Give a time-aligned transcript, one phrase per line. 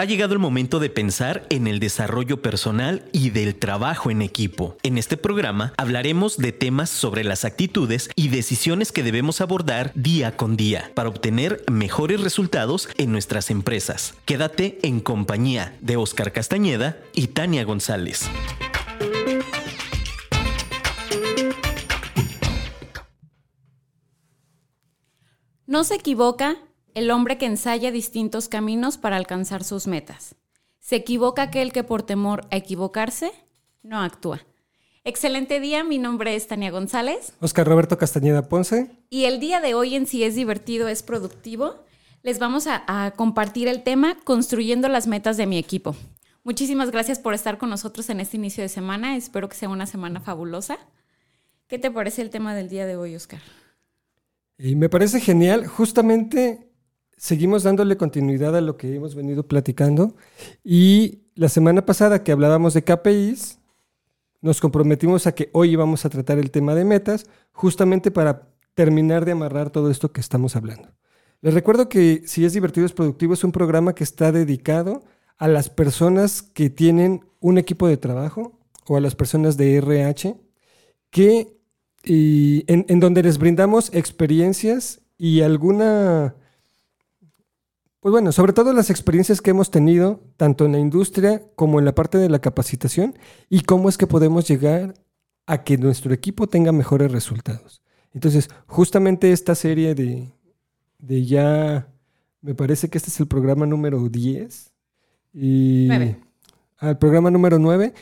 [0.00, 4.78] Ha llegado el momento de pensar en el desarrollo personal y del trabajo en equipo.
[4.82, 10.38] En este programa hablaremos de temas sobre las actitudes y decisiones que debemos abordar día
[10.38, 14.14] con día para obtener mejores resultados en nuestras empresas.
[14.24, 18.22] Quédate en compañía de Oscar Castañeda y Tania González.
[25.66, 26.56] No se equivoca
[26.94, 30.34] el hombre que ensaya distintos caminos para alcanzar sus metas.
[30.80, 33.32] Se equivoca aquel que por temor a equivocarse
[33.82, 34.40] no actúa.
[35.04, 37.32] Excelente día, mi nombre es Tania González.
[37.40, 38.90] Oscar Roberto Castañeda Ponce.
[39.08, 41.76] Y el día de hoy en Si es divertido, es productivo,
[42.22, 45.96] les vamos a, a compartir el tema Construyendo las metas de mi equipo.
[46.44, 49.16] Muchísimas gracias por estar con nosotros en este inicio de semana.
[49.16, 50.78] Espero que sea una semana fabulosa.
[51.66, 53.40] ¿Qué te parece el tema del día de hoy, Oscar?
[54.58, 55.66] Y me parece genial.
[55.66, 56.69] Justamente
[57.20, 60.16] seguimos dándole continuidad a lo que hemos venido platicando.
[60.64, 63.58] Y la semana pasada que hablábamos de KPIs,
[64.40, 69.26] nos comprometimos a que hoy íbamos a tratar el tema de metas, justamente para terminar
[69.26, 70.88] de amarrar todo esto que estamos hablando.
[71.42, 75.02] Les recuerdo que Si es divertido es productivo es un programa que está dedicado
[75.36, 80.40] a las personas que tienen un equipo de trabajo o a las personas de RH
[81.10, 81.60] que
[82.02, 86.34] en, donde les brindamos experiencias y alguna,
[88.00, 91.84] pues bueno, sobre todo las experiencias que hemos tenido, tanto en la industria como en
[91.84, 94.94] la parte de la capacitación, y cómo es que podemos llegar
[95.46, 97.82] a que nuestro equipo tenga mejores resultados.
[98.12, 100.32] Entonces, justamente esta serie de,
[100.98, 101.88] de ya,
[102.40, 104.72] me parece que este es el programa número 10.
[105.32, 105.88] Y
[106.78, 107.92] al programa número 9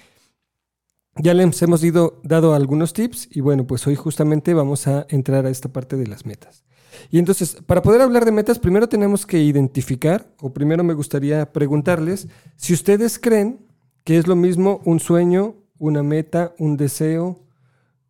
[1.17, 5.47] ya les hemos ido, dado algunos tips y bueno, pues hoy justamente vamos a entrar
[5.47, 6.65] a esta parte de las metas.
[7.11, 11.53] Y entonces, para poder hablar de metas, primero tenemos que identificar, o primero me gustaría
[11.53, 13.67] preguntarles, si ustedes creen
[14.05, 17.41] que es lo mismo un sueño, una meta, un deseo,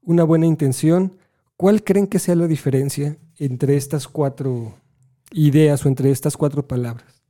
[0.03, 1.19] una buena intención,
[1.57, 4.75] ¿cuál creen que sea la diferencia entre estas cuatro
[5.33, 7.23] ideas o entre estas cuatro palabras?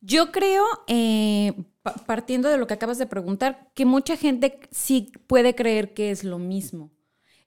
[0.00, 1.54] Yo creo, eh,
[2.06, 6.24] partiendo de lo que acabas de preguntar, que mucha gente sí puede creer que es
[6.24, 6.90] lo mismo.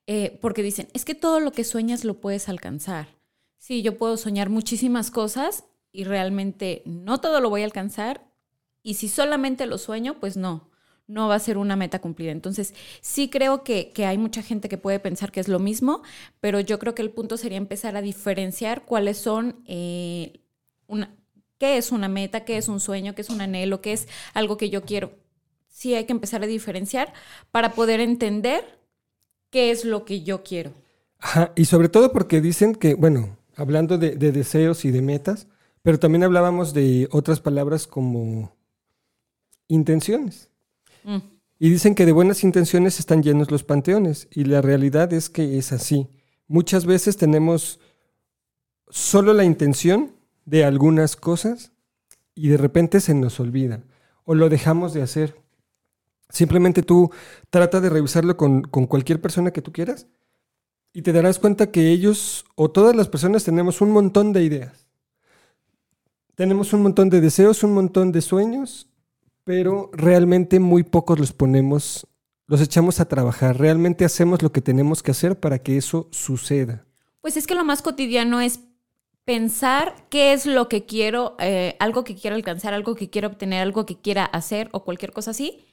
[0.07, 3.07] Eh, porque dicen, es que todo lo que sueñas lo puedes alcanzar.
[3.57, 8.21] Sí, yo puedo soñar muchísimas cosas y realmente no todo lo voy a alcanzar.
[8.83, 10.69] Y si solamente lo sueño, pues no,
[11.07, 12.31] no va a ser una meta cumplida.
[12.31, 16.03] Entonces, sí creo que, que hay mucha gente que puede pensar que es lo mismo,
[16.39, 20.41] pero yo creo que el punto sería empezar a diferenciar cuáles son eh,
[20.87, 21.15] una,
[21.57, 24.57] qué es una meta, qué es un sueño, qué es un anhelo, qué es algo
[24.57, 25.13] que yo quiero.
[25.67, 27.13] Sí hay que empezar a diferenciar
[27.51, 28.84] para poder entender
[29.55, 30.73] qué es lo que yo quiero.
[31.17, 35.47] Ajá, y sobre todo porque dicen que, bueno, hablando de, de deseos y de metas,
[35.81, 38.53] pero también hablábamos de otras palabras como
[39.69, 40.49] intenciones.
[41.05, 41.19] Mm.
[41.57, 45.57] Y dicen que de buenas intenciones están llenos los panteones, y la realidad es que
[45.57, 46.09] es así.
[46.49, 47.79] Muchas veces tenemos
[48.89, 51.71] solo la intención de algunas cosas
[52.35, 53.85] y de repente se nos olvida
[54.25, 55.44] o lo dejamos de hacer.
[56.29, 57.11] Simplemente tú
[57.49, 60.07] trata de revisarlo con, con, cualquier persona que tú quieras
[60.93, 64.87] y te darás cuenta que ellos o todas las personas tenemos un montón de ideas.
[66.35, 68.89] Tenemos un montón de deseos, un montón de sueños,
[69.45, 72.07] pero realmente muy pocos los ponemos,
[72.47, 73.57] los echamos a trabajar.
[73.57, 76.85] Realmente hacemos lo que tenemos que hacer para que eso suceda.
[77.21, 78.59] Pues es que lo más cotidiano es
[79.23, 83.61] pensar qué es lo que quiero, eh, algo que quiero alcanzar, algo que quiero obtener,
[83.61, 85.65] algo que quiera hacer o cualquier cosa así,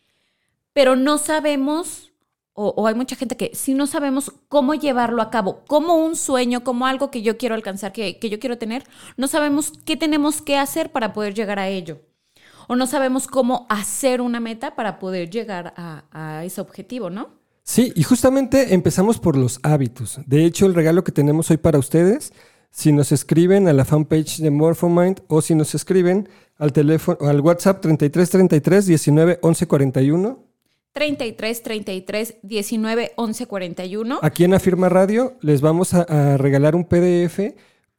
[0.73, 2.13] pero no sabemos,
[2.55, 6.65] o, hay mucha gente que si no sabemos cómo llevarlo a cabo, como un sueño,
[6.65, 8.85] como algo que yo quiero alcanzar, que, que yo quiero tener,
[9.17, 12.01] no sabemos qué tenemos que hacer para poder llegar a ello.
[12.69, 17.31] O no sabemos cómo hacer una meta para poder llegar a, ese objetivo, ¿no?
[17.65, 20.21] Sí, y justamente empezamos por los hábitos.
[20.27, 22.33] De hecho, el regalo que tenemos hoy para ustedes
[22.71, 27.41] si nos escriben a la fanpage de Morphomind o si nos escriben al teléfono al
[27.41, 30.52] WhatsApp 33 33 19 11 41.
[30.93, 34.19] 33 33 19 11 41.
[34.23, 37.55] Aquí en Afirma Radio les vamos a, regalar un PDF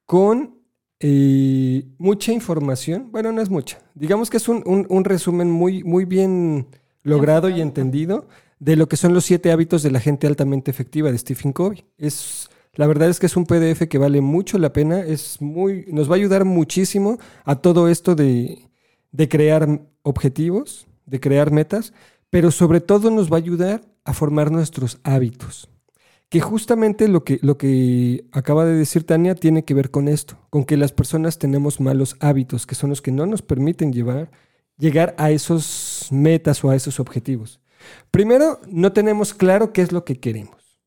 [0.05, 0.59] con
[0.99, 3.11] eh, mucha información.
[3.11, 3.79] Bueno, no es mucha.
[3.95, 6.67] Digamos que es un, un, un resumen muy, muy bien
[7.01, 8.27] logrado y entendido
[8.59, 11.83] de lo que son los siete hábitos de la gente altamente efectiva de Stephen Covey.
[11.97, 15.85] Es la verdad es que es un PDF que vale mucho la pena, es muy,
[15.89, 18.67] nos va a ayudar muchísimo a todo esto de,
[19.11, 21.93] de crear objetivos, de crear metas,
[22.33, 25.69] pero sobre todo nos va a ayudar a formar nuestros hábitos.
[26.29, 30.39] que justamente lo que, lo que acaba de decir Tania tiene que ver con esto,
[30.49, 34.31] con que las personas tenemos malos hábitos, que son los que no nos permiten llevar,
[34.79, 37.61] llegar a esos metas o a esos objetivos.
[38.09, 40.79] Primero, no tenemos claro qué es lo que queremos.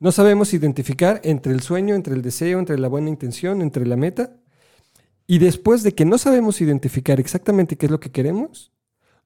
[0.00, 3.96] No sabemos identificar entre el sueño, entre el deseo, entre la buena intención, entre la
[3.96, 4.36] meta.
[5.26, 8.70] Y después de que no sabemos identificar exactamente qué es lo que queremos,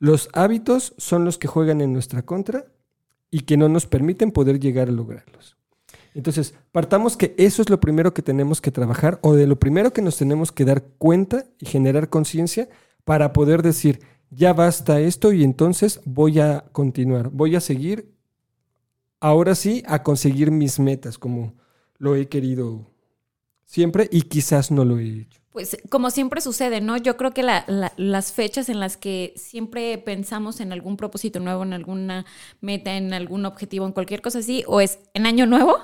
[0.03, 2.67] los hábitos son los que juegan en nuestra contra
[3.31, 5.57] y que no nos permiten poder llegar a lograrlos.
[6.13, 9.93] Entonces, partamos que eso es lo primero que tenemos que trabajar o de lo primero
[9.93, 12.69] que nos tenemos que dar cuenta y generar conciencia
[13.05, 18.13] para poder decir, ya basta esto y entonces voy a continuar, voy a seguir,
[19.21, 21.55] ahora sí, a conseguir mis metas como
[21.99, 22.91] lo he querido
[23.67, 25.42] siempre y quizás no lo he hecho.
[25.53, 26.97] Pues como siempre sucede, ¿no?
[26.97, 31.75] Yo creo que las fechas en las que siempre pensamos en algún propósito nuevo, en
[31.75, 32.25] alguna
[32.63, 35.79] meta, en algún objetivo, en cualquier cosa así, o es en año nuevo,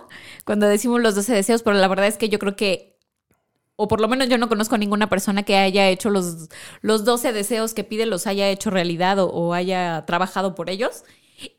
[0.47, 2.97] cuando decimos los 12 deseos, pero la verdad es que yo creo que,
[3.77, 6.49] o por lo menos yo no conozco a ninguna persona que haya hecho los,
[6.81, 11.05] los 12 deseos que pide, los haya hecho realidad o, o haya trabajado por ellos.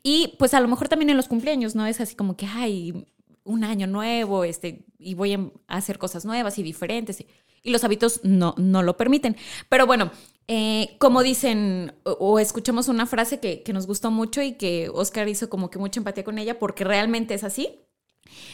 [0.02, 1.86] Y pues a lo mejor también en los cumpleaños, ¿no?
[1.86, 3.06] Es así como que, ay,
[3.44, 7.24] un año nuevo, este, y voy a hacer cosas nuevas y diferentes.
[7.64, 9.36] Los hábitos no, no lo permiten.
[9.68, 10.10] Pero bueno,
[10.48, 15.28] eh, como dicen, o, escuchamos una frase que, que nos gustó mucho y que Oscar
[15.28, 17.80] hizo como que mucha empatía con ella, porque realmente es así.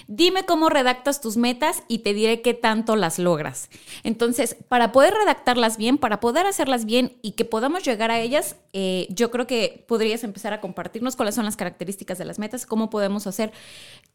[0.08, 3.69] Dime cómo redactas tus metas y te diré qué tanto las logras.
[4.05, 8.56] Entonces, para poder redactarlas bien, para poder hacerlas bien y que podamos llegar a ellas,
[8.73, 12.67] eh, yo creo que podrías empezar a compartirnos cuáles son las características de las metas,
[12.67, 13.52] cómo podemos hacer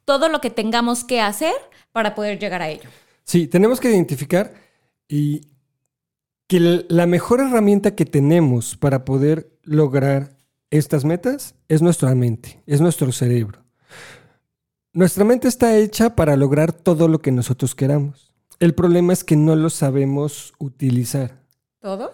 [0.06, 1.54] todo lo que tengamos que hacer
[1.92, 2.90] para poder llegar a ello.
[3.24, 4.54] Sí, tenemos que identificar
[5.12, 5.42] y
[6.48, 10.38] que la mejor herramienta que tenemos para poder lograr
[10.70, 13.62] estas metas es nuestra mente, es nuestro cerebro.
[14.94, 18.34] Nuestra mente está hecha para lograr todo lo que nosotros queramos.
[18.60, 21.44] El problema es que no lo sabemos utilizar.
[21.82, 22.14] ¿Todo?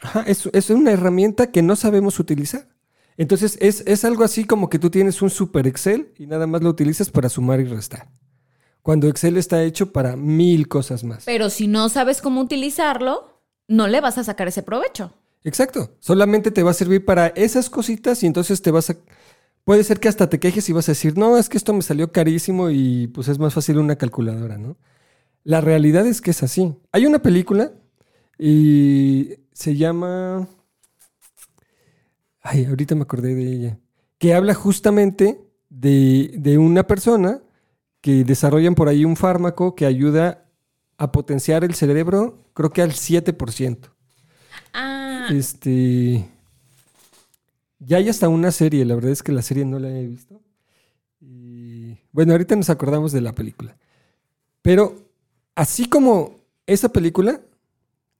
[0.00, 2.68] Ajá, es, una herramienta que no sabemos utilizar.
[3.16, 6.60] Entonces es, es, algo así como que tú tienes un super Excel y nada más
[6.62, 8.08] lo utilizas para sumar y restar.
[8.82, 11.24] Cuando Excel está hecho para mil cosas más.
[11.24, 15.12] Pero si no sabes cómo utilizarlo, no le vas a sacar ese provecho.
[15.44, 15.96] Exacto.
[16.00, 18.96] Solamente te va a servir para esas cositas y entonces te vas a
[19.64, 21.82] puede ser que hasta te quejes y vas a decir, no, es que esto me
[21.82, 24.76] salió carísimo y pues es más fácil una calculadora, ¿no?
[25.44, 26.74] La realidad es que es así.
[26.92, 27.72] Hay una película
[28.38, 30.48] y se llama...
[32.42, 33.78] Ay, ahorita me acordé de ella.
[34.18, 37.40] Que habla justamente de, de una persona
[38.00, 40.46] que desarrollan por ahí un fármaco que ayuda
[40.96, 43.90] a potenciar el cerebro, creo que al 7%.
[44.72, 45.28] Ah.
[45.30, 46.28] Este.
[47.78, 50.40] Ya hay hasta una serie, la verdad es que la serie no la he visto.
[51.20, 53.76] Y bueno, ahorita nos acordamos de la película.
[54.62, 55.10] Pero
[55.54, 56.36] así como
[56.66, 57.40] esa película,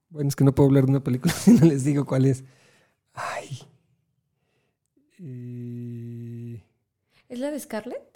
[0.08, 2.44] bueno, es que no puedo hablar de una película si no les digo cuál es.
[3.12, 3.60] Ay.
[7.28, 8.09] ¿Es la de Scarlett?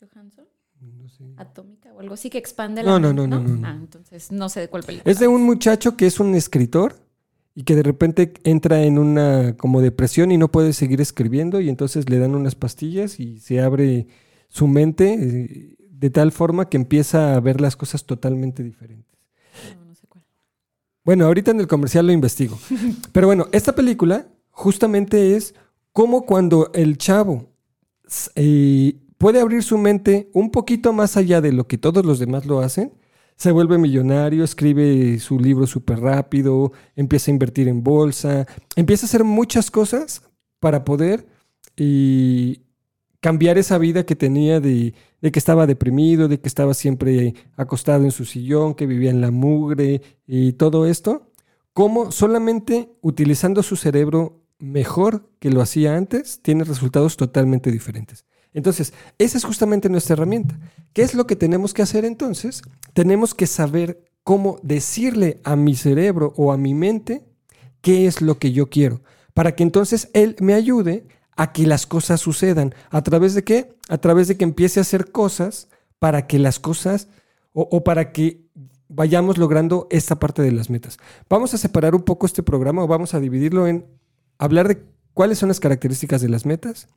[0.00, 0.46] ¿Johansson?
[0.80, 1.24] No sé.
[1.36, 2.90] Atómica o algo así que expande la.
[2.90, 5.10] No, no, no, no, no, Ah, entonces no sé de cuál película.
[5.10, 6.94] Es de un muchacho que es un escritor
[7.54, 11.68] y que de repente entra en una como depresión y no puede seguir escribiendo y
[11.68, 14.06] entonces le dan unas pastillas y se abre
[14.48, 19.18] su mente eh, de tal forma que empieza a ver las cosas totalmente diferentes.
[19.76, 20.24] No, no sé cuál.
[21.04, 22.58] Bueno, ahorita en el comercial lo investigo.
[23.12, 25.54] Pero bueno, esta película justamente es
[25.92, 27.50] como cuando el chavo
[28.34, 32.46] eh, puede abrir su mente un poquito más allá de lo que todos los demás
[32.46, 32.94] lo hacen
[33.40, 38.46] se vuelve millonario, escribe su libro súper rápido, empieza a invertir en bolsa,
[38.76, 40.20] empieza a hacer muchas cosas
[40.58, 41.26] para poder
[41.74, 42.66] y
[43.20, 48.04] cambiar esa vida que tenía de, de, que estaba deprimido, de que estaba siempre acostado
[48.04, 51.32] en su sillón, que vivía en la mugre y todo esto,
[51.72, 58.26] como solamente utilizando su cerebro mejor que lo hacía antes, tiene resultados totalmente diferentes.
[58.52, 60.58] Entonces, esa es justamente nuestra herramienta.
[60.92, 62.62] ¿Qué es lo que tenemos que hacer entonces?
[62.92, 67.24] Tenemos que saber cómo decirle a mi cerebro o a mi mente
[67.80, 69.02] qué es lo que yo quiero,
[69.34, 72.74] para que entonces él me ayude a que las cosas sucedan.
[72.90, 73.74] ¿A través de qué?
[73.88, 77.08] A través de que empiece a hacer cosas para que las cosas
[77.52, 78.44] o, para que
[78.88, 80.98] vayamos logrando esta parte de las metas.
[81.28, 83.86] Vamos a separar un poco este programa o vamos a dividirlo en
[84.38, 84.82] hablar de
[85.20, 86.88] cuáles son las características de las metas,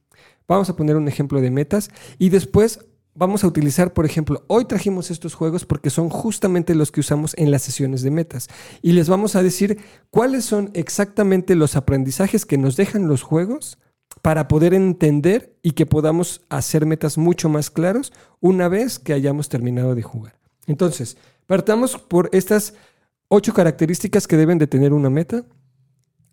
[0.48, 2.80] Vamos a poner un ejemplo de metas y después
[3.16, 7.34] vamos a utilizar, por ejemplo, hoy trajimos estos juegos porque son justamente los que usamos
[7.38, 8.48] en las sesiones de metas.
[8.82, 13.78] Y les vamos a decir cuáles son exactamente los aprendizajes que nos dejan los juegos
[14.22, 19.50] para poder entender y que podamos hacer metas mucho más claros una vez que hayamos
[19.50, 20.40] terminado de jugar.
[20.66, 22.74] Entonces, partamos por estas
[23.28, 25.44] ocho características que deben de tener una meta.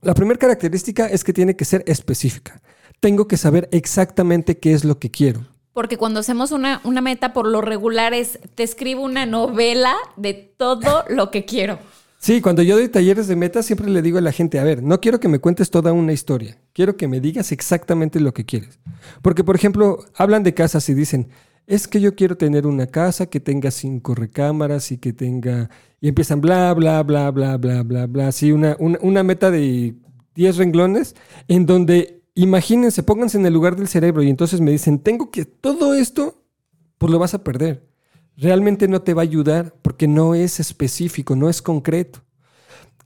[0.03, 2.61] La primera característica es que tiene que ser específica.
[3.01, 5.47] Tengo que saber exactamente qué es lo que quiero.
[5.75, 10.35] Porque cuando hacemos una, una meta, por lo regular es, te escribo una novela de
[10.35, 11.79] todo lo que quiero.
[12.19, 14.83] Sí, cuando yo doy talleres de metas, siempre le digo a la gente, a ver,
[14.83, 18.45] no quiero que me cuentes toda una historia, quiero que me digas exactamente lo que
[18.45, 18.79] quieres.
[19.23, 21.29] Porque, por ejemplo, hablan de casas y dicen,
[21.67, 25.71] es que yo quiero tener una casa que tenga cinco recámaras y que tenga...
[26.01, 29.95] Y empiezan bla, bla, bla, bla, bla, bla, bla, así una, una, una meta de
[30.35, 31.15] 10 renglones
[31.47, 35.45] en donde, imagínense, pónganse en el lugar del cerebro y entonces me dicen, tengo que
[35.45, 36.43] todo esto,
[36.97, 37.91] pues lo vas a perder
[38.41, 42.23] realmente no te va a ayudar porque no es específico, no es concreto.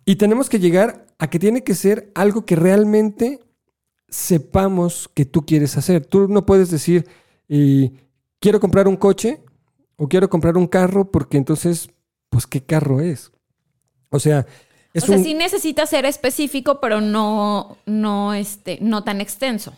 [0.04, 3.40] Y tenemos que llegar a que tiene que ser algo que realmente
[4.08, 6.06] sepamos que tú quieres hacer.
[6.06, 7.06] Tú no puedes decir,
[8.44, 9.42] quiero comprar un coche
[9.96, 11.88] o quiero comprar un carro porque entonces,
[12.28, 13.32] pues, ¿qué carro es?
[14.10, 14.46] O sea,
[14.92, 19.72] es o sea, sí necesita ser específico, pero no, no, este, no tan extenso.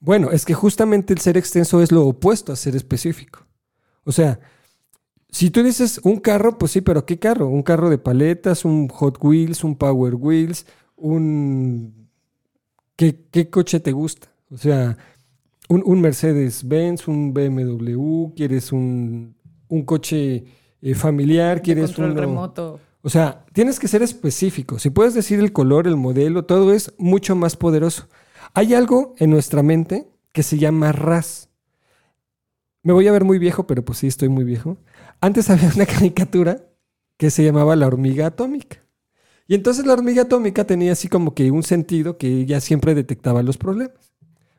[0.00, 3.46] Bueno, es que justamente el ser extenso es lo opuesto a ser específico.
[4.02, 4.40] O sea,
[5.30, 7.46] si tú dices un carro, pues sí, pero ¿qué carro?
[7.46, 12.08] Un carro de paletas, un Hot Wheels, un Power Wheels, un...
[12.96, 14.26] ¿Qué, coche te gusta?
[14.50, 14.98] O sea,
[15.68, 19.36] un, Mercedes-Benz, un BMW, quieres un,
[19.84, 20.44] coche
[20.80, 22.16] eh, familiar, quieres un...
[22.16, 22.80] remoto.
[23.02, 24.78] O sea, tienes que ser específico.
[24.78, 28.08] Si puedes decir el color, el modelo, todo es mucho más poderoso.
[28.54, 31.48] Hay algo en nuestra mente que se llama RAS.
[32.82, 34.78] Me voy a ver muy viejo, pero pues sí, estoy muy viejo.
[35.20, 36.64] Antes había una caricatura
[37.16, 38.84] que se llamaba La hormiga atómica.
[39.46, 43.42] Y entonces la hormiga atómica tenía así como que un sentido que ella siempre detectaba
[43.42, 44.12] los problemas.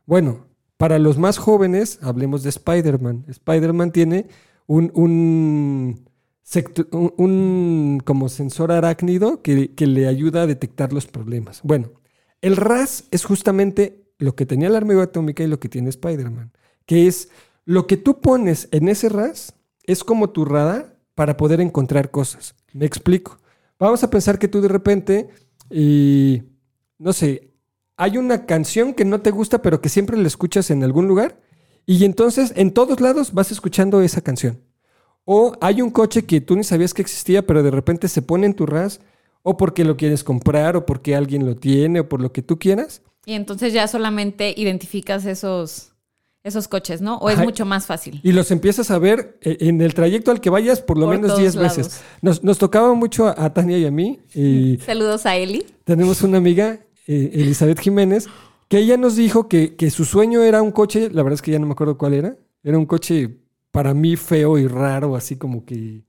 [0.05, 0.48] Bueno,
[0.79, 3.25] para los más jóvenes, hablemos de Spider-Man.
[3.27, 4.27] Spider-Man tiene
[4.65, 4.89] un,
[7.17, 11.59] un, como sensor arácnido que, que le ayuda a detectar los problemas.
[11.63, 11.91] Bueno,
[12.41, 16.53] el RAS es justamente lo que tenía la hormiga atómica y lo que tiene Spider-Man,
[16.85, 17.27] que es
[17.65, 22.55] lo que tú pones en ese RAS es como tu radar para poder encontrar cosas.
[22.71, 23.37] Me explico.
[23.77, 25.27] Vamos a pensar que tú de repente,
[25.69, 26.41] y
[26.97, 27.48] no sé,
[27.99, 31.41] hay una canción que no te gusta, pero que siempre la escuchas en algún lugar,
[31.85, 34.61] y entonces en todos lados vas escuchando esa canción.
[35.25, 38.45] O hay un coche que tú ni sabías que existía, pero de repente se pone
[38.45, 39.01] en tu RAS,
[39.43, 42.57] o porque lo quieres comprar, o porque alguien lo tiene, o por lo que tú
[42.57, 43.01] quieras.
[43.25, 45.91] Y entonces ya solamente identificas esos
[46.41, 47.17] esos coches, ¿no?
[47.17, 48.21] ¿O es mucho más fácil?
[48.23, 51.37] Y los empiezas a ver eh, en el trayecto al que vayas por lo menos
[51.37, 52.01] 10 veces.
[52.21, 54.21] Nos, tocaba mucho a, Tania y a mí.
[54.33, 55.65] Y Saludos a Eli.
[55.83, 56.79] Tenemos una amiga,
[57.09, 58.27] eh, Elizabeth Jiménez,
[58.67, 61.59] que ella nos dijo que, su sueño era un coche, la verdad es que ya
[61.59, 63.39] no me acuerdo cuál era, era un coche
[63.71, 66.03] para mí feo y raro, así como que...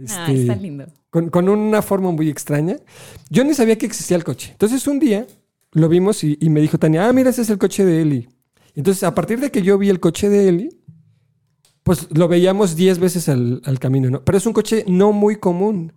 [0.00, 0.86] ah, este, está lindo.
[1.10, 2.76] Con, con, una forma muy extraña.
[3.30, 4.50] Yo ni sabía que existía el coche.
[4.50, 5.26] Entonces un día
[5.72, 8.28] lo vimos y, y me dijo Tania, ah, mira, ese es el coche de Eli.
[8.74, 10.68] Entonces, a partir de que yo vi el coche de Eli,
[11.82, 14.24] pues lo veíamos 10 veces al, camino, ¿no?
[14.24, 15.92] Pero es un coche no muy común.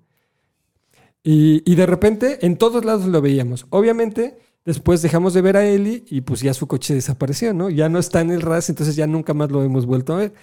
[1.29, 3.65] Y, de repente, en todos lados lo veíamos.
[3.69, 7.69] Obviamente, después dejamos de ver a Eli y pues ya su coche desapareció, ¿no?
[7.69, 10.34] Ya no está en el RAS, entonces ya nunca más lo hemos vuelto a ver.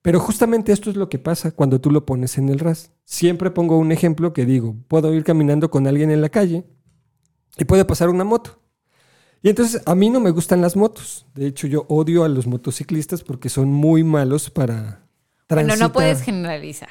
[0.00, 2.90] Pero justamente esto es lo que pasa cuando tú lo pones en el RAS.
[3.04, 6.64] Siempre pongo un ejemplo que digo, puedo ir caminando con alguien en la calle
[7.58, 8.62] y puede pasar una moto.
[9.42, 11.26] Y entonces a mí no me gustan las motos.
[11.34, 15.06] De hecho, yo odio a los motociclistas porque son muy malos para
[15.46, 15.76] transitar.
[15.76, 16.88] Bueno, no puedes generalizar.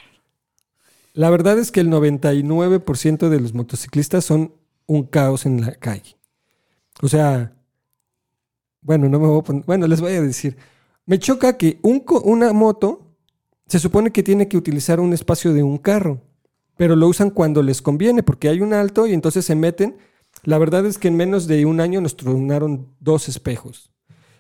[1.14, 4.54] La verdad es que el 99% de los motociclistas son
[4.86, 6.18] un caos en la calle.
[7.02, 7.56] O sea,
[8.82, 10.58] bueno, no me voy a poner, bueno, les voy a decir,
[11.06, 13.16] me choca que un, una moto
[13.68, 16.22] se supone que tiene que utilizar un espacio de un carro,
[16.78, 19.98] pero lo usan cuando les conviene porque hay un alto y entonces se meten
[20.44, 23.92] la verdad es que en menos de un año nos tronaron dos espejos.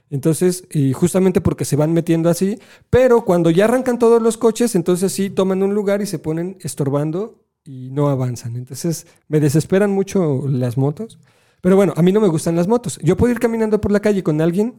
[0.10, 4.76] Entonces, y justamente porque se van metiendo así, pero cuando ya arrancan todos los coches,
[4.76, 8.56] entonces sí toman un lugar y se ponen estorbando y no avanzan.
[8.56, 11.20] Entonces, me desesperan mucho las motos.
[11.62, 13.00] Pero bueno, a mí no me gustan las motos.
[13.04, 14.76] Yo puedo ir caminando por la calle con alguien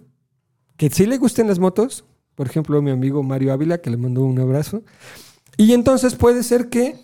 [0.76, 4.25] que sí le gusten las motos, por ejemplo, mi amigo Mario Ávila, que le mandó
[4.25, 4.82] un abrazo.
[5.56, 6.96] Y entonces puede ser que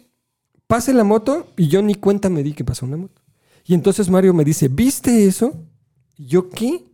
[0.67, 3.21] pase la moto y yo ni cuenta me di que pasó una moto.
[3.65, 5.53] Y entonces Mario me dice, ¿viste eso?
[6.17, 6.87] ¿Y yo qué?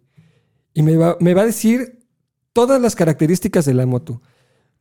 [0.74, 2.00] Y me va, me va a decir
[2.52, 4.22] todas las características de la moto.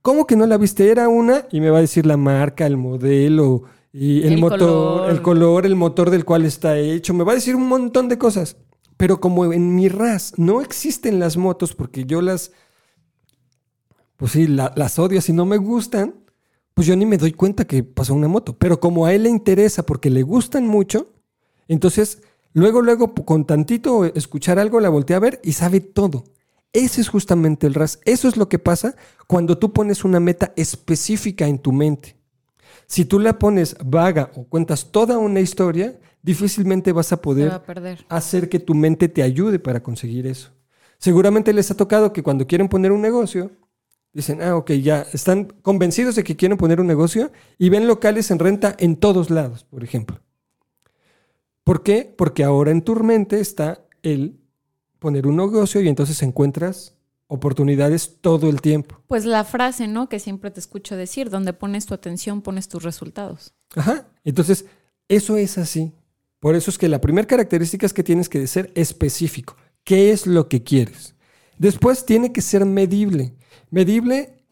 [0.01, 0.89] ¿Cómo que no la viste?
[0.89, 5.21] Era una y me va a decir la marca, el modelo, y el, motor, el
[5.21, 7.13] color, el motor del cual está hecho.
[7.13, 8.57] Me va a decir un montón de cosas.
[8.97, 12.51] Pero como en mi RAS no existen las motos porque yo las,
[14.17, 16.15] pues sí, la- las odio si no me gustan,
[16.73, 18.57] pues yo ni me doy cuenta que pasó una moto.
[18.57, 21.13] Pero como a él le interesa porque le gustan mucho,
[21.67, 22.21] entonces
[22.53, 26.23] luego, luego con tantito escuchar algo la voltea a ver y sabe todo.
[26.73, 27.99] Ese es justamente el RAS.
[28.05, 28.95] Eso es lo que pasa
[29.27, 32.15] cuando tú pones una meta específica en tu mente.
[32.87, 38.15] Si tú la pones vaga o cuentas toda una historia, difícilmente vas a poder a
[38.15, 40.51] hacer que tu mente te ayude para conseguir eso.
[40.97, 43.51] Seguramente les ha tocado que cuando quieren poner un negocio,
[44.13, 48.29] dicen, ah, ok, ya están convencidos de que quieren poner un negocio y ven locales
[48.31, 50.19] en renta en todos lados, por ejemplo.
[51.63, 52.13] ¿Por qué?
[52.17, 54.39] Porque ahora en tu mente está el
[54.99, 56.95] poner un negocio y entonces encuentras
[57.27, 59.01] oportunidades todo el tiempo.
[59.07, 60.09] Pues la frase, ¿no?
[60.09, 63.53] Que siempre te escucho decir, donde pones tu atención, pones tus resultados.
[63.75, 64.07] Ajá.
[64.23, 64.65] Entonces,
[65.07, 65.93] eso es así.
[66.39, 69.55] Por eso es que la primera característica es que tienes que ser específico.
[69.83, 71.15] ¿Qué es lo que quieres?
[71.57, 73.35] Después tiene que ser medible.
[73.69, 74.43] Medible,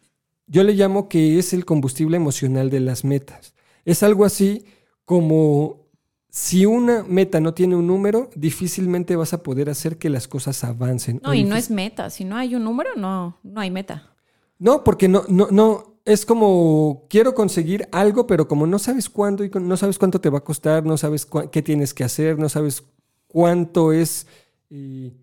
[0.48, 3.56] yo le llamo que es el combustible emocional de las metas.
[3.86, 4.66] Es algo así
[5.06, 5.88] como
[6.30, 10.64] si una meta no tiene un número, difícilmente vas a poder hacer que las cosas
[10.64, 11.20] avancen.
[11.24, 12.10] No, y no es meta.
[12.10, 14.14] Si no hay un número, no, no hay meta.
[14.60, 16.00] No, porque no, no, no.
[16.06, 20.30] Es como quiero conseguir algo, pero como no sabes cuándo y no sabes cuánto te
[20.30, 22.84] va a costar, no sabes qué tienes que hacer, no sabes
[23.28, 24.28] cuánto es.
[24.70, 25.14] y,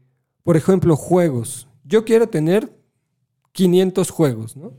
[0.42, 1.68] por ejemplo, juegos.
[1.84, 2.70] Yo quiero tener
[3.52, 4.74] 500 juegos, ¿no?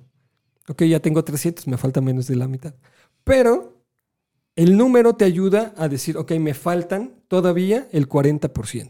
[0.69, 2.73] Ok, ya tengo 300, me falta menos de la mitad.
[3.23, 3.76] Pero
[4.57, 8.89] el número te ayuda a decir, ok, me faltan todavía el 40%.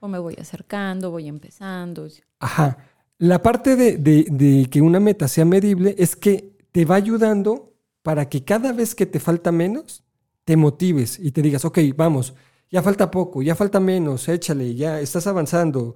[0.00, 2.08] O me voy acercando, voy empezando.
[2.40, 2.78] Ajá.
[3.18, 7.72] La parte de, de- de que una meta sea medible es que te va ayudando
[8.02, 10.02] para que cada vez que te falta menos,
[10.44, 12.34] te motives y te digas, ok, vamos,
[12.68, 15.94] ya falta poco, ya falta menos, échale, ya estás avanzando.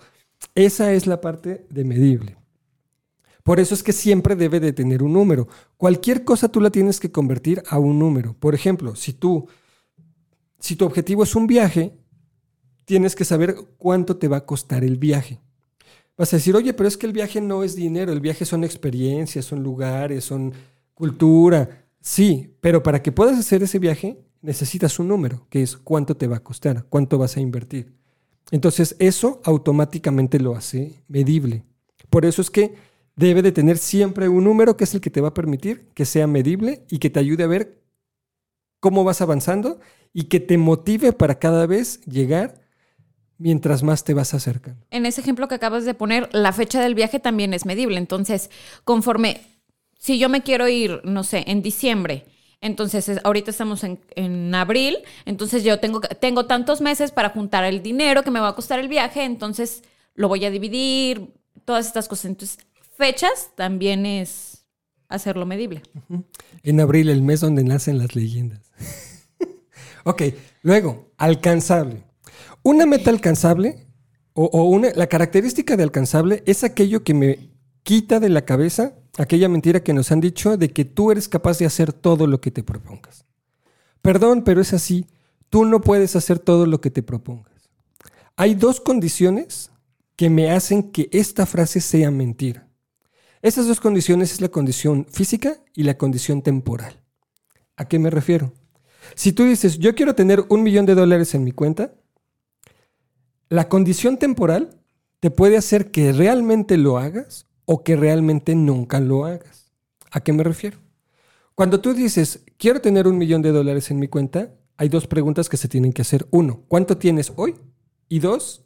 [0.55, 2.37] Esa es la parte de medible.
[3.47, 5.47] Por eso es que siempre debe de tener un número.
[5.77, 8.35] Cualquier cosa tú la tienes que convertir a un número.
[8.41, 9.47] Por ejemplo, si tú,
[10.59, 11.97] si tu objetivo es un viaje,
[12.87, 15.39] tienes que saber cuánto te va a costar el viaje.
[16.19, 18.65] Vas a decir, oye, pero es que el viaje no es dinero, el viaje son
[18.65, 20.53] experiencias, son lugares, son
[20.93, 21.87] cultura.
[22.01, 26.27] Sí, pero para que puedas hacer ese viaje necesitas un número, que es cuánto te
[26.27, 27.95] va a costar, cuánto vas a invertir.
[28.51, 31.63] Entonces eso automáticamente lo hace medible.
[32.11, 32.75] Por eso es que
[33.17, 36.05] debe de tener siempre un número que es el que te va a permitir que
[36.05, 37.83] sea medible y que te ayude a ver
[38.81, 39.81] cómo vas avanzando
[40.13, 42.61] y que te motive para cada vez llegar
[43.39, 44.85] mientras más te vas acercando.
[44.91, 47.99] En ese ejemplo que acabas de poner, la fecha del viaje también es medible.
[47.99, 48.51] Entonces,
[48.85, 49.41] conforme,
[49.99, 52.25] si yo me quiero ir, no sé, en diciembre,
[52.61, 57.65] entonces es- ahorita estamos en, en abril, entonces yo tengo, tengo tantos meses para juntar
[57.65, 59.83] el dinero que me va a costar el viaje, entonces
[60.15, 61.35] lo voy a dividir,
[61.67, 62.27] todas estas cosas.
[62.27, 62.59] Entonces,
[62.97, 64.65] fechas también es
[65.09, 65.83] hacerlo medible.
[66.63, 68.73] En abril, el mes donde nacen las leyendas.
[70.05, 70.23] ok,
[70.63, 72.03] luego, alcanzable.
[72.63, 73.87] Una meta alcanzable,
[74.33, 77.51] o, o una, la característica de alcanzable es aquello que me
[77.83, 81.59] quita de la cabeza aquella mentira que nos han dicho de que tú eres capaz
[81.59, 83.25] de hacer todo lo que te propongas.
[84.03, 85.07] Perdón, pero es así.
[85.49, 87.71] Tú no puedes hacer todo lo que te propongas.
[88.37, 89.71] Hay dos condiciones
[90.17, 92.66] que me hacen que esta frase sea mentira.
[93.47, 97.01] Esas dos condiciones es la condición física y la condición temporal.
[97.77, 98.53] ¿A qué me refiero?
[99.15, 101.95] Si tú dices, yo quiero tener un millón de dólares en mi cuenta,
[103.49, 104.81] la condición temporal
[105.21, 109.71] te puede hacer que realmente lo hagas o que realmente nunca lo hagas.
[110.11, 110.79] ¿A qué me refiero?
[111.55, 115.49] Cuando tú dices, quiero tener un millón de dólares en mi cuenta, hay dos preguntas
[115.49, 116.27] que se tienen que hacer.
[116.33, 117.55] Uno, ¿cuánto tienes hoy?
[118.09, 118.65] Y dos,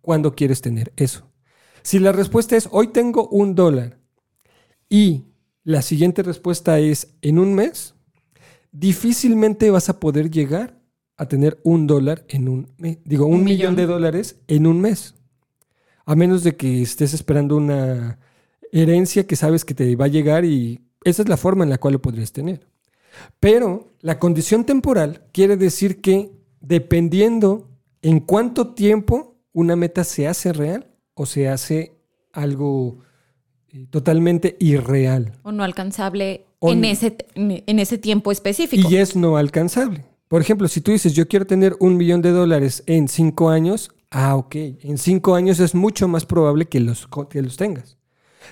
[0.00, 1.28] ¿cuándo quieres tener eso?
[1.82, 3.99] Si la respuesta es, hoy tengo un dólar
[4.90, 5.24] y
[5.64, 7.94] la siguiente respuesta es en un mes,
[8.72, 10.78] difícilmente vas a poder llegar
[11.16, 12.98] a tener un dólar en un mes.
[13.04, 13.76] Digo, un, Un millón millón.
[13.76, 15.14] de dólares en un mes.
[16.04, 18.18] A menos de que estés esperando una
[18.72, 21.78] herencia que sabes que te va a llegar y esa es la forma en la
[21.78, 22.66] cual lo podrías tener.
[23.38, 27.68] Pero la condición temporal quiere decir que dependiendo
[28.02, 31.96] en cuánto tiempo una meta se hace real o se hace
[32.32, 32.98] algo
[33.90, 38.88] totalmente irreal O no alcanzable O en, ese, en ese tiempo específico.
[38.90, 40.04] y es no alcanzable.
[40.28, 43.90] Por ejemplo, si tú dices yo quiero tener un millón de dólares en cinco años,
[44.10, 47.96] ah, ok, en cinco años es mucho más probable que los, que los tengas.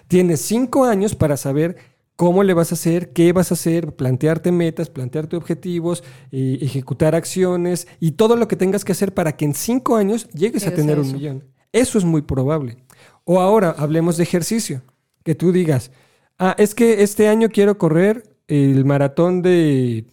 [0.08, 1.76] Tienes cinco años para saber
[2.16, 6.02] cómo le vas a hacer, qué vas a hacer, plantearte metas, plantearte objetivos,
[6.32, 10.28] eh, ejecutar acciones y todo lo que tengas que hacer para que en cinco años
[10.30, 11.44] llegues a tener un millón.
[11.72, 12.78] Eso es muy probable.
[13.22, 14.82] O ahora hablemos de ejercicio,
[15.28, 15.90] que tú digas,
[16.38, 20.06] ah, es que este año quiero correr el maratón de,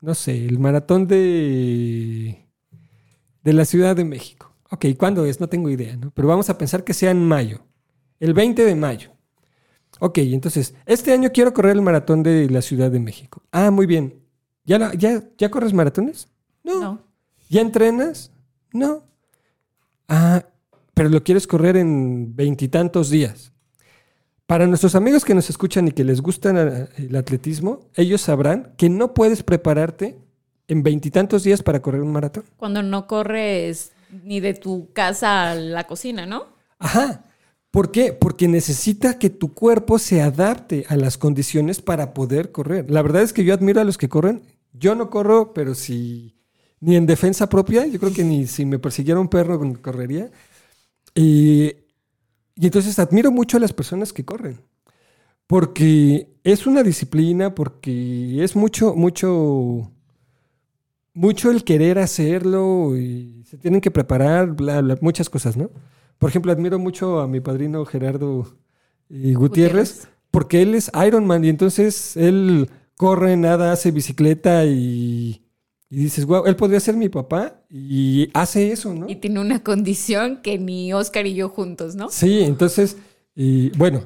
[0.00, 2.48] no sé, el maratón de,
[3.44, 4.50] de la Ciudad de México.
[4.70, 5.40] Ok, ¿cuándo es?
[5.40, 6.10] No tengo idea, ¿no?
[6.12, 7.66] Pero vamos a pensar que sea en mayo,
[8.18, 9.10] el 20 de mayo.
[10.00, 13.42] Ok, entonces, este año quiero correr el maratón de la Ciudad de México.
[13.52, 14.22] Ah, muy bien.
[14.64, 16.28] ¿Ya, la- ya, ¿ya corres maratones?
[16.64, 17.02] No.
[17.50, 18.32] ¿Ya entrenas?
[18.72, 19.04] No.
[20.08, 20.46] Ah,
[20.94, 23.52] pero lo quieres correr en veintitantos días.
[24.48, 28.88] Para nuestros amigos que nos escuchan y que les gusta el atletismo, ellos sabrán que
[28.88, 30.16] no puedes prepararte
[30.68, 32.44] en veintitantos días para correr un maratón.
[32.56, 33.92] Cuando no corres
[34.24, 36.46] ni de tu casa a la cocina, ¿no?
[36.78, 37.24] Ajá.
[37.70, 38.14] ¿Por qué?
[38.14, 42.90] Porque necesita que tu cuerpo se adapte a las condiciones para poder correr.
[42.90, 44.40] La verdad es que yo admiro a los que corren.
[44.72, 46.38] Yo no corro, pero si
[46.80, 50.30] ni en defensa propia, yo creo que ni si me persiguiera un perro correría.
[51.14, 51.74] Y,
[52.58, 54.60] y entonces admiro mucho a las personas que corren.
[55.46, 59.92] Porque es una disciplina, porque es mucho, mucho,
[61.14, 65.70] mucho el querer hacerlo y se tienen que preparar, bla, bla, muchas cosas, ¿no?
[66.18, 68.46] Por ejemplo, admiro mucho a mi padrino Gerardo
[69.08, 70.08] eh, Gutiérrez, Gutiérrez.
[70.32, 75.47] porque él es Ironman y entonces él corre, nada, hace bicicleta y,
[75.90, 79.08] y dices, wow, él podría ser mi papá y hace eso, ¿no?
[79.08, 82.10] Y tiene una condición que ni Oscar y yo juntos, ¿no?
[82.10, 82.96] Sí, entonces,
[83.34, 84.02] y, bueno,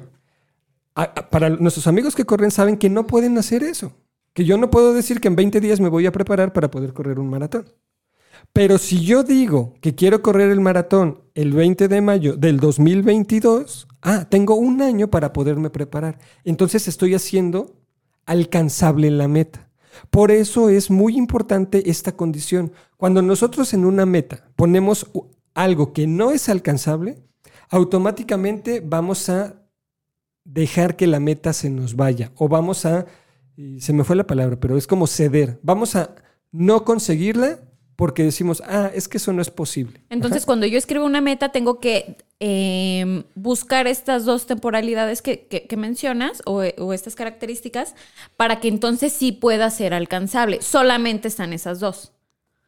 [0.95, 3.91] a- a- para nuestros amigos que corren saben que no pueden hacer eso.
[4.33, 6.93] Que yo no puedo decir que en 20 días me voy a preparar para poder
[6.93, 7.65] correr un maratón.
[8.51, 13.87] Pero si yo digo que quiero correr el maratón el 20 de mayo del 2022,
[14.01, 16.17] ah, tengo un año para poderme preparar.
[16.43, 17.75] Entonces estoy haciendo
[18.25, 19.69] alcanzable la meta.
[20.09, 22.71] Por eso es muy importante esta condición.
[22.97, 25.09] Cuando nosotros en una meta ponemos
[25.53, 27.23] algo que no es alcanzable,
[27.69, 29.55] automáticamente vamos a
[30.43, 33.05] dejar que la meta se nos vaya o vamos a,
[33.79, 35.59] se me fue la palabra, pero es como ceder.
[35.63, 36.15] Vamos a
[36.51, 37.59] no conseguirla
[37.95, 40.01] porque decimos, ah, es que eso no es posible.
[40.09, 45.67] Entonces, cuando yo escribo una meta, tengo que eh, buscar estas dos temporalidades que, que-
[45.67, 47.95] que mencionas o, o estas características
[48.35, 50.61] para que entonces sí pueda ser alcanzable.
[50.61, 52.11] Solamente están esas dos.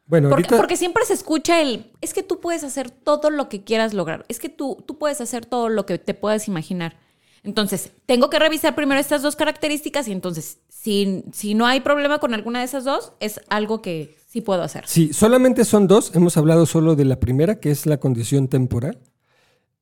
[0.06, 0.56] Bueno, Porque, ahorita...
[0.56, 4.24] porque siempre se escucha el, es que tú puedes hacer todo lo que quieras lograr,
[4.28, 6.96] es que tú, tú puedes hacer todo lo que te puedas imaginar.
[7.42, 12.18] Entonces, tengo que revisar primero estas dos características y entonces, si, si no hay problema
[12.20, 14.84] con alguna de esas dos, es algo que sí puedo hacer.
[14.86, 16.14] Sí, solamente son dos.
[16.14, 18.98] Hemos hablado solo de la primera, que es la condición temporal.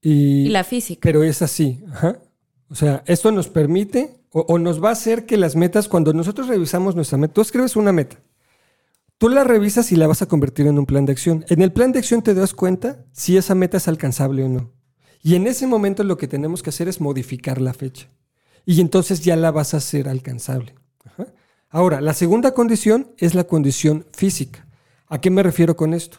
[0.00, 1.00] Y, Y la física.
[1.02, 1.82] Pero es así.
[1.90, 2.18] ajá.
[2.68, 6.12] O sea, esto nos permite o, o nos va a hacer que las metas, cuando
[6.12, 8.20] nosotros revisamos nuestra meta, tú escribes una meta.
[9.18, 11.44] Tú la revisas y la vas a convertir en un plan de acción.
[11.48, 14.72] En el plan de acción te das cuenta si esa meta es alcanzable o no.
[15.22, 18.08] Y en ese momento lo que tenemos que hacer es modificar la fecha.
[18.66, 20.74] Y entonces ya la vas a hacer alcanzable.
[21.04, 21.26] Ajá.
[21.74, 24.64] Ahora, la segunda condición es la condición física.
[25.08, 26.18] ¿A qué me refiero con esto?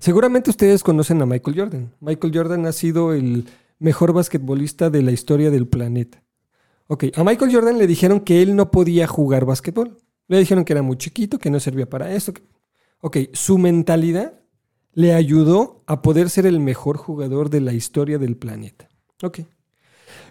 [0.00, 1.94] Seguramente ustedes conocen a Michael Jordan.
[2.00, 3.46] Michael Jordan ha sido el
[3.78, 6.22] mejor basquetbolista de la historia del planeta.
[6.88, 9.96] Ok, a Michael Jordan le dijeron que él no podía jugar basquetbol.
[10.26, 12.34] Le dijeron que era muy chiquito, que no servía para eso.
[12.34, 12.42] que-
[13.00, 14.40] Ok, su mentalidad
[14.92, 18.90] le ayudó a poder ser el mejor jugador de la historia del planeta.
[19.22, 19.40] Ok.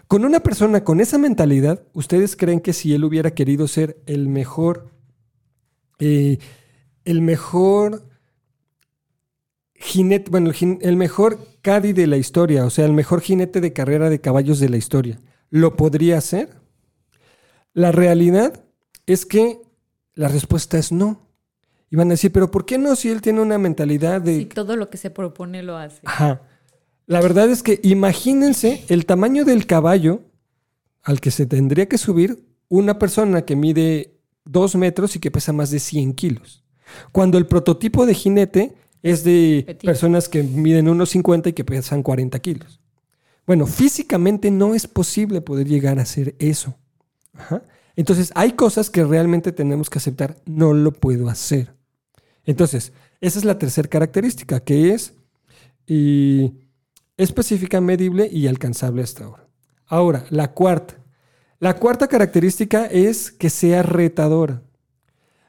[0.08, 4.26] Con una persona con esa mentalidad, ¿ustedes creen que si él hubiera querido ser el
[4.26, 4.90] mejor,
[5.98, 6.38] eh,
[7.04, 8.08] el mejor
[9.74, 14.08] jinete, bueno, el, mejor caddy de la historia, o sea, el mejor jinete de carrera
[14.08, 16.56] de caballos de la historia, ¿lo podría hacer?
[17.74, 18.64] La realidad
[19.04, 19.60] es que
[20.14, 21.28] la respuesta es no.
[21.90, 24.38] Y van a decir, pero ¿por qué no si él tiene una mentalidad de...
[24.38, 26.00] Si todo lo que se propone lo hace.
[26.04, 26.42] Ajá.
[27.08, 30.20] La verdad es que imagínense el tamaño del caballo
[31.02, 35.54] al que se tendría que subir una persona que mide dos metros y que pesa
[35.54, 36.62] más de 100 kilos.
[37.10, 39.86] Cuando el prototipo de jinete es de Petit.
[39.86, 42.78] personas que miden unos 50 y que pesan 40 kilos.
[43.46, 46.76] Bueno, físicamente no es posible poder llegar a hacer eso.
[47.32, 47.62] Ajá.
[47.96, 50.36] Entonces, hay cosas que realmente tenemos que aceptar.
[50.44, 51.72] No lo puedo hacer.
[52.44, 52.92] Entonces,
[53.22, 55.14] esa es la tercera característica, que es
[55.86, 56.67] y
[57.18, 59.46] específica, medible y alcanzable hasta ahora.
[59.86, 60.94] Ahora, la cuarta.
[61.60, 64.62] La cuarta característica es que sea retadora.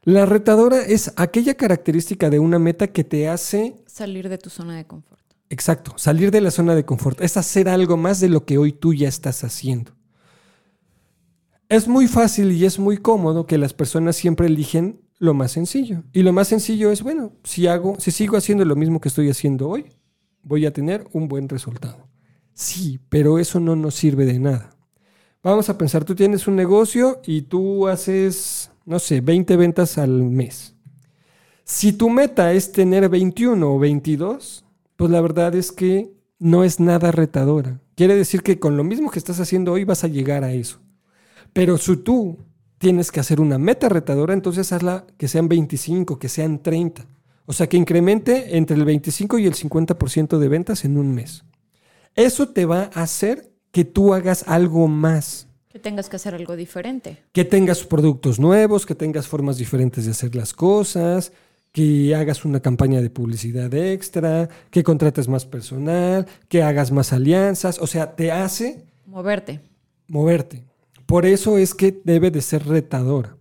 [0.04, 4.76] La retadora es aquella característica de una meta que te hace, Salir de tu zona
[4.78, 5.22] de confort.
[5.50, 7.22] exacto, salir de la zona de confort.
[7.22, 9.92] Es hacer algo más de lo que hoy tú ya estás haciendo.
[11.68, 16.04] Es muy fácil y es muy cómodo que las personas siempre eligen lo más sencillo.
[16.14, 19.30] Y lo más sencillo es, bueno, si hago, si sigo haciendo lo mismo que estoy
[19.30, 19.86] haciendo hoy,
[20.50, 22.08] voy a tener un buen resultado.
[22.54, 24.76] Sí, pero eso no nos sirve de nada.
[25.44, 30.24] Vamos a pensar, tú tienes un negocio y tú haces, no sé, 20 ventas al
[30.24, 30.76] mes.
[31.64, 34.66] Si tu meta es tener 21 o 22,
[34.98, 37.80] pues la verdad es que no es nada retadora.
[37.96, 40.80] Quiere decir que con lo mismo que estás haciendo hoy vas a llegar a eso.
[41.54, 42.40] Pero si tú
[42.80, 47.06] tienes que hacer una meta retadora, entonces hazla que sean 25, que sean 30.
[47.50, 51.46] O sea, que incremente entre el 25 y el 50% de ventas en un mes.
[52.14, 55.48] Eso te va a hacer que tú hagas algo más.
[55.68, 57.18] Que tengas que hacer algo diferente.
[57.32, 61.32] Que tengas productos nuevos, que tengas formas diferentes de hacer las cosas,
[61.72, 67.80] que hagas una campaña de publicidad extra, que contrates más personal, que hagas más alianzas.
[67.80, 68.86] O sea, te hace...
[69.08, 69.60] Moverte.
[70.08, 70.66] Moverte.
[71.08, 73.38] Por eso es que debe de ser retadora.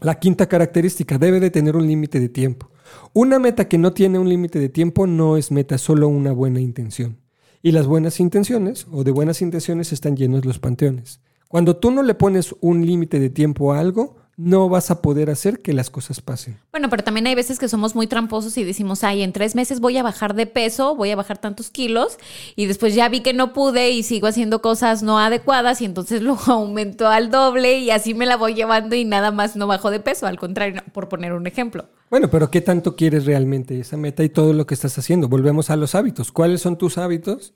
[0.00, 2.70] La quinta característica, debe de tener un límite de tiempo.
[3.12, 6.60] Una meta que no tiene un límite de tiempo no es meta, solo una buena
[6.60, 7.18] intención.
[7.62, 11.20] Y las buenas intenciones, o de buenas intenciones, están llenos los panteones.
[11.48, 15.30] Cuando tú no le pones un límite de tiempo a algo, no vas a poder
[15.30, 16.58] hacer que las cosas pasen.
[16.70, 19.80] Bueno, pero también hay veces que somos muy tramposos y decimos, ay, en tres meses
[19.80, 22.18] voy a bajar de peso, voy a bajar tantos kilos,
[22.54, 26.20] y después ya vi que no pude y sigo haciendo cosas no adecuadas y entonces
[26.26, 29.90] lo aumento al doble y así me la voy llevando y nada más no bajo
[29.90, 31.86] de peso, al contrario, por poner un ejemplo.
[32.10, 35.28] Bueno, pero ¿qué tanto quieres realmente esa meta y todo lo que estás haciendo?
[35.28, 36.30] Volvemos a los hábitos.
[36.30, 37.54] ¿Cuáles son tus hábitos?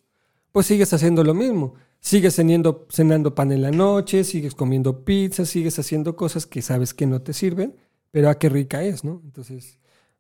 [0.50, 1.74] Pues sigues haciendo lo mismo.
[2.00, 7.06] Sigues cenando, pan en la noche, sigues comiendo pizza, sigues haciendo cosas que sabes que
[7.06, 7.76] no te sirven,
[8.10, 9.20] pero a qué rica es, ¿no?
[9.24, 9.78] Entonces,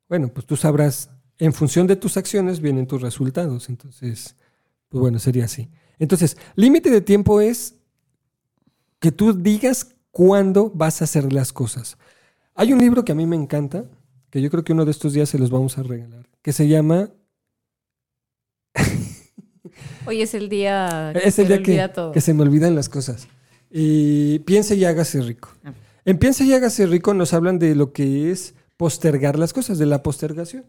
[0.08, 3.70] bueno, pues tú sabrás, en función de tus acciones vienen tus resultados.
[3.70, 4.36] Entonces,
[4.90, 5.70] pues bueno, sería así.
[5.98, 7.76] Entonces, límite de tiempo es
[8.98, 11.96] que tú digas cuándo vas a hacer las cosas.
[12.54, 13.86] Hay un libro que a mí me encanta,
[14.28, 16.68] que yo creo que uno de estos días se los vamos a regalar, que se
[16.68, 17.10] llama
[20.06, 23.28] Hoy es el día, es el día que, se me olvidan las cosas.
[23.70, 25.50] Y piense y hágase rico.
[25.64, 25.72] Ah.
[26.04, 29.86] En Piense y hágase rico nos hablan de lo que es postergar las cosas, de
[29.86, 30.64] la postergación.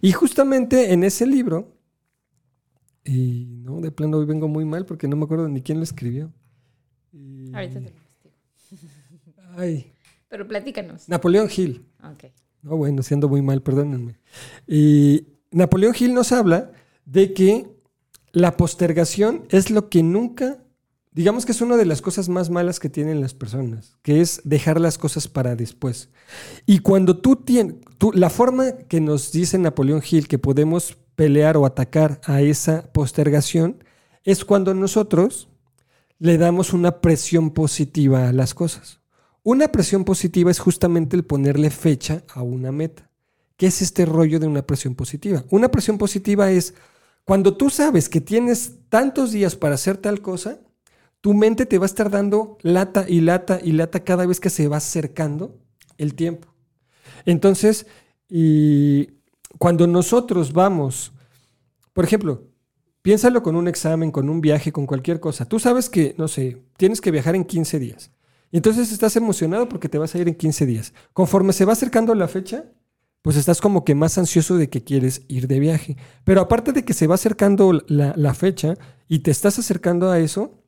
[0.00, 1.76] Y justamente en ese libro,
[3.04, 5.84] y no, de plano hoy vengo muy mal porque no me acuerdo ni quién lo
[5.84, 6.32] escribió.
[7.52, 7.96] Ahorita te lo
[9.56, 9.92] Ay.
[10.28, 11.08] Pero platícanos.
[11.08, 11.84] Napoleón Hill.
[12.02, 12.32] Ok.
[12.62, 14.16] No, bueno, siendo muy mal, perdónenme.
[14.66, 16.72] Y Napoleón Hill nos habla
[17.04, 17.66] de que
[18.38, 20.58] la postergación es lo que nunca,
[21.12, 24.40] digamos que es una de las cosas más malas que tienen las personas, que es
[24.44, 26.10] dejar las cosas para después.
[26.64, 27.76] Y cuando tú tienes,
[28.14, 33.82] la forma que nos dice Napoleón Hill que podemos pelear o atacar a esa postergación
[34.22, 35.48] es cuando nosotros
[36.20, 39.00] le damos una presión positiva a las cosas.
[39.42, 43.10] Una presión positiva es justamente el ponerle fecha a una meta.
[43.56, 45.44] ¿Qué es este rollo de una presión positiva?
[45.50, 46.74] Una presión positiva es
[47.28, 50.60] cuando tú sabes que tienes tantos días para hacer tal cosa,
[51.20, 54.48] tu mente te va a estar dando lata y lata y lata cada vez que
[54.48, 55.58] se va acercando
[55.98, 56.48] el tiempo.
[57.26, 57.86] Entonces,
[58.30, 59.10] y
[59.58, 61.12] cuando nosotros vamos,
[61.92, 62.48] por ejemplo,
[63.02, 65.44] piénsalo con un examen, con un viaje, con cualquier cosa.
[65.44, 68.10] Tú sabes que, no sé, tienes que viajar en 15 días.
[68.52, 70.94] Entonces estás emocionado porque te vas a ir en 15 días.
[71.12, 72.72] Conforme se va acercando la fecha,
[73.22, 75.96] pues estás como que más ansioso de que quieres ir de viaje.
[76.24, 78.74] Pero aparte de que se va acercando la, fecha
[79.08, 80.62] y te estás acercando a eso,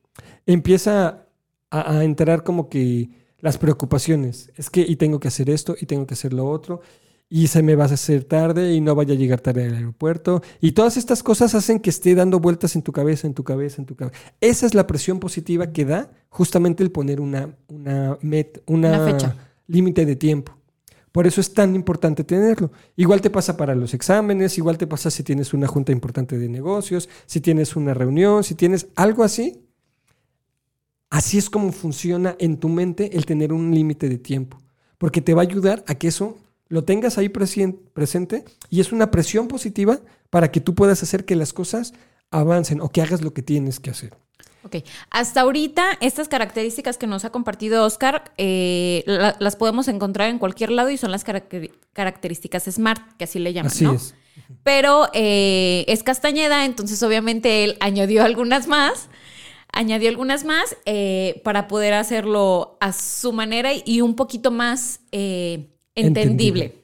[0.45, 1.27] empieza
[1.69, 3.09] a, a, entrar como que
[3.39, 4.51] las preocupaciones.
[4.55, 6.81] Es que y tengo que hacer esto y tengo que hacer lo otro
[7.33, 10.43] y se me va a hacer tarde y no vaya a llegar tarde al aeropuerto.
[10.59, 13.81] Y todas estas cosas hacen que esté dando vueltas en tu cabeza, en tu cabeza,
[13.81, 14.19] en tu cabeza.
[14.41, 18.17] Esa es la presión positiva que da justamente el poner una, una,
[18.65, 19.37] una, fecha.
[19.65, 20.57] límite de tiempo.
[21.11, 22.71] Por eso es tan importante tenerlo.
[22.95, 26.47] Igual te pasa para los exámenes, igual te pasa si tienes una junta importante de
[26.47, 29.65] negocios, si tienes una reunión, si tienes algo así.
[31.09, 34.61] Así es como funciona en tu mente el tener un límite de tiempo,
[34.97, 36.37] porque te va a ayudar a que eso
[36.69, 41.35] lo tengas ahí presente y es una presión positiva para que tú puedas hacer que
[41.35, 41.93] las cosas
[42.29, 44.20] avancen o que hagas lo que tienes que hacer.
[44.63, 44.77] Ok,
[45.09, 49.03] hasta ahorita estas características que nos ha compartido Oscar eh,
[49.39, 53.71] las podemos encontrar en cualquier lado y son las características SMART, que así le llaman,
[53.71, 54.13] así Es.
[54.63, 59.09] Pero eh, es Castañeda, entonces obviamente él añadió algunas más,
[59.73, 65.71] añadió algunas más eh, para poder hacerlo a su manera y un poquito más entendible.
[65.95, 66.75] entendible.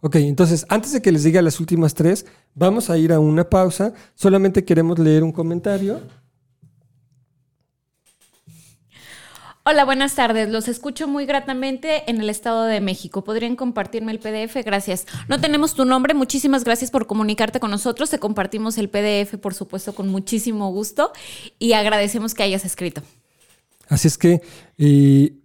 [0.00, 3.50] Ok, entonces antes de que les diga las últimas tres, vamos a ir a una
[3.50, 3.92] pausa.
[4.14, 6.00] Solamente queremos leer un comentario
[9.70, 10.48] Hola, buenas tardes.
[10.48, 13.22] Los escucho muy gratamente en el Estado de México.
[13.22, 14.64] ¿Podrían compartirme el PDF?
[14.64, 15.06] Gracias.
[15.28, 16.14] No tenemos tu nombre.
[16.14, 18.08] Muchísimas gracias por comunicarte con nosotros.
[18.08, 21.12] Te compartimos el PDF, por supuesto, con muchísimo gusto
[21.58, 23.02] y agradecemos que hayas escrito.
[23.88, 24.40] Así es que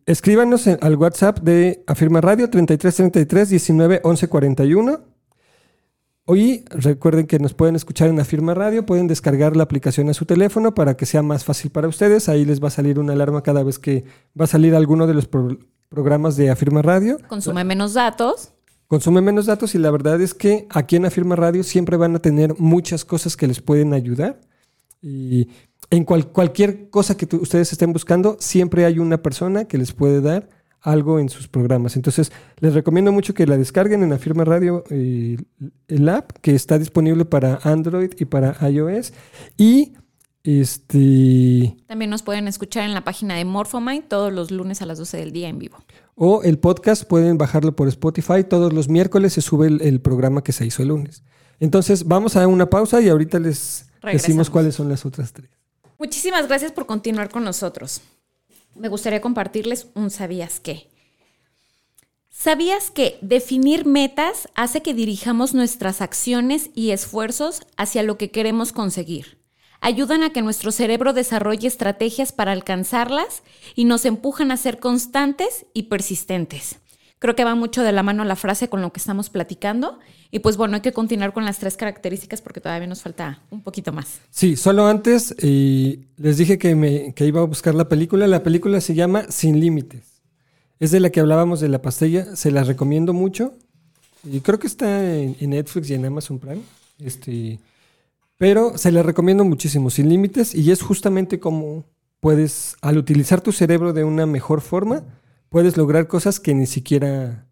[0.05, 5.12] escríbanos al WhatsApp de Afirma Radio 3333 19 11 41
[6.25, 10.25] Hoy recuerden que nos pueden escuchar en Afirma Radio, pueden descargar la aplicación a su
[10.25, 12.29] teléfono para que sea más fácil para ustedes.
[12.29, 14.05] Ahí les va a salir una alarma cada vez que
[14.39, 15.27] va a salir alguno de los
[15.89, 17.17] programas de Afirma Radio.
[17.27, 18.53] Consume menos datos.
[18.87, 22.19] Consume menos datos y la verdad es que aquí en Afirma Radio siempre van a
[22.19, 24.39] tener muchas cosas que les pueden ayudar.
[25.01, 25.49] Y
[25.89, 30.47] en cualquier cosa que ustedes estén buscando, siempre hay una persona que les puede dar
[30.83, 31.95] algo en sus programas.
[31.95, 35.37] Entonces, les recomiendo mucho que la descarguen en la firma radio, eh,
[35.87, 39.13] el app, que está disponible para Android y para iOS.
[39.57, 39.93] Y
[40.43, 41.77] este.
[41.87, 45.17] También nos pueden escuchar en la página de Morphomind todos los lunes a las 12
[45.17, 45.77] del día en vivo.
[46.15, 48.43] O el podcast pueden bajarlo por Spotify.
[48.43, 51.23] Todos los miércoles se sube el, programa que se hizo el lunes.
[51.61, 55.49] Entonces, vamos a una pausa y ahorita les decimos cuáles son las otras tres.
[55.97, 58.01] Muchísimas gracias por continuar con nosotros
[58.75, 60.89] me gustaría compartirles un sabías qué.
[62.29, 68.71] ¿Sabías que definir metas hace que dirijamos nuestras acciones y esfuerzos hacia lo que queremos
[68.71, 69.37] conseguir?
[69.81, 73.43] Ayudan a que nuestro cerebro desarrolle estrategias para alcanzarlas
[73.75, 76.79] y nos empujan a ser constantes y persistentes.
[77.23, 79.97] Creo que va mucho de la mano la frase con lo que estamos platicando
[80.29, 83.61] y pues bueno, hay que continuar con las tres características porque todavía nos falta un
[83.61, 84.19] poquito más.
[84.29, 88.27] Sí, solo antes les dije que, me, iba a buscar la película.
[88.27, 90.21] La película se llama Sin Límites.
[90.81, 92.35] Es de la que hablábamos de la pastilla.
[92.35, 93.53] Se la recomiendo mucho.
[94.29, 96.63] Y creo que está en, Netflix y en Amazon Prime.
[96.99, 97.57] Este,
[98.37, 100.53] pero se la recomiendo muchísimo, Sin Límites.
[100.53, 101.85] Y es justamente como
[102.19, 105.03] puedes, al utilizar tu cerebro de una mejor forma,
[105.53, 107.45] puedes lograr cosas que ni siquiera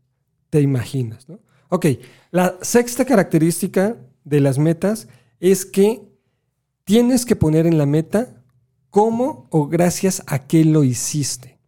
[0.50, 1.30] te imaginas.
[1.30, 1.40] ¿no?
[1.70, 1.86] Ok,
[2.32, 5.08] la sexta característica de las metas
[5.40, 6.02] es que
[6.84, 8.42] tienes que poner en la meta
[8.90, 11.60] cómo o gracias a qué lo hiciste.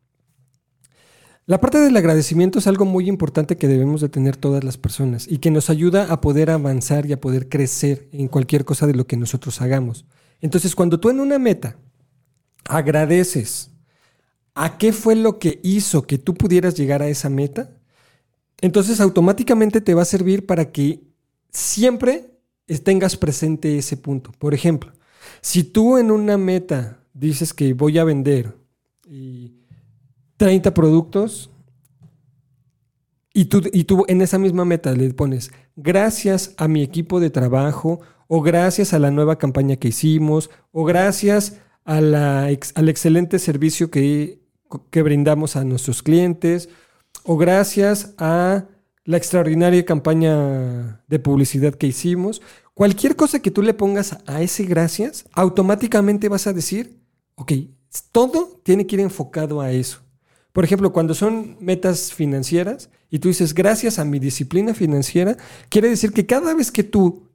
[1.46, 5.28] La parte del agradecimiento es algo muy importante que debemos de tener todas las personas
[5.28, 8.96] y que nos ayuda a poder avanzar y a poder crecer en cualquier cosa de
[8.96, 10.08] lo que nosotros hagamos.
[10.42, 11.78] Entonces, cuando tú en una meta
[12.68, 13.70] agradeces
[14.56, 17.72] a qué fue lo que hizo que tú pudieras llegar a esa meta,
[18.62, 21.02] entonces automáticamente te va a servir para que
[21.52, 22.32] siempre
[22.84, 24.32] tengas presente ese punto.
[24.40, 24.94] Por ejemplo,
[25.42, 28.56] si tú en una meta dices que voy a vender
[30.38, 31.52] 30 productos
[33.34, 37.30] y tú, y tú en esa misma meta le pones gracias a mi equipo de
[37.30, 44.43] trabajo o gracias a la nueva campaña que hicimos o gracias al excelente servicio que,
[44.90, 46.70] que brindamos a nuestros clientes
[47.24, 48.66] o gracias a
[49.06, 52.42] la extraordinaria campaña de publicidad que hicimos,
[52.74, 57.00] cualquier cosa que tú le pongas a ese gracias, automáticamente vas a decir,
[57.36, 57.52] ok,
[58.12, 60.00] todo tiene que ir enfocado a eso.
[60.54, 65.36] Por ejemplo, cuando son metas financieras y tú dices, gracias a mi disciplina financiera,
[65.70, 67.28] quiere decir que cada vez que tú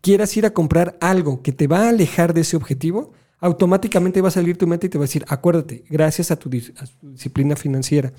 [0.00, 4.28] quieras ir a comprar algo que te va a alejar de ese objetivo, automáticamente va
[4.28, 8.12] a salir tu meta y te va a decir, acuérdate, gracias a tu, disciplina financiera.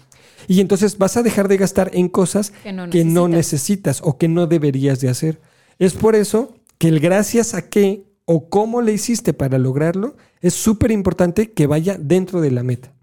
[0.47, 4.47] Y entonces vas a dejar de gastar en cosas que, no, necesitas o que no
[4.47, 5.41] deberías de hacer.
[5.77, 10.53] Es por eso que el gracias a qué o cómo le hiciste para lograrlo es
[10.53, 12.93] súper importante que vaya dentro de la meta.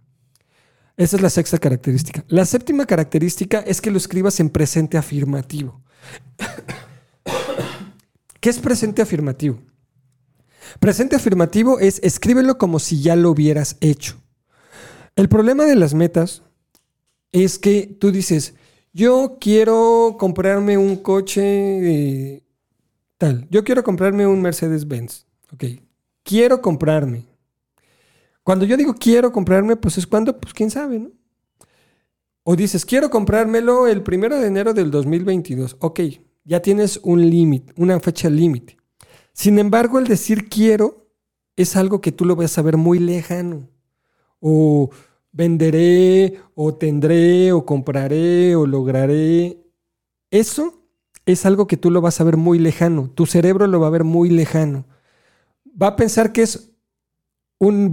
[0.97, 2.25] Esa es la sexta característica.
[2.29, 5.83] La séptima característica es que lo escribas en presente afirmativo.
[8.41, 9.61] ¿Qué es presente afirmativo?
[10.81, 14.17] Presente afirmativo es escríbelo como si ya lo hubieras hecho.
[15.17, 16.43] El problema de las metas
[17.33, 18.55] es que tú dices,
[18.93, 22.43] yo quiero comprarme un coche
[23.19, 25.27] tal, yo quiero comprarme un Mercedes-Benz.
[25.53, 25.65] Ok,
[26.23, 27.27] quiero comprarme.
[28.43, 31.11] Cuando yo digo quiero comprarme, pues es cuando, pues quién sabe, ¿no?
[32.45, 35.79] O dices, quiero comprármelo el primero de enero del 2022.
[35.81, 36.01] Ok,
[36.45, 38.77] ya tienes un límite, una fecha límite.
[39.37, 41.11] Sin embargo, el decir quiero
[41.57, 43.69] es algo que tú lo vas a ver muy lejano.
[44.41, 44.89] O
[45.31, 49.59] venderé, o tendré, o compraré, o lograré.
[50.31, 50.89] Eso
[51.27, 53.11] es algo que tú lo vas a ver muy lejano.
[53.15, 54.87] Tu cerebro lo va a ver muy lejano.
[55.81, 56.71] Va a pensar que es,
[57.59, 57.93] un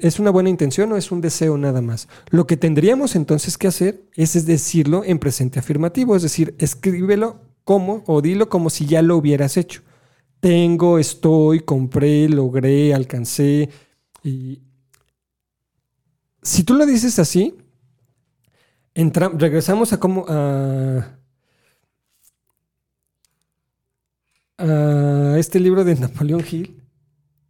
[0.00, 2.08] es una buena intención o es un deseo nada más.
[2.30, 8.02] Lo que tendríamos entonces que hacer es decirlo en presente afirmativo, es decir, escríbelo como
[8.06, 9.82] o dilo como si ya lo hubieras hecho
[10.40, 13.68] tengo, estoy, compré, logré, alcancé.
[14.22, 14.60] Y
[16.42, 17.54] si tú lo dices así,
[18.94, 21.18] entra- regresamos a cómo a,
[24.58, 26.74] a este libro de Napoleón Hill,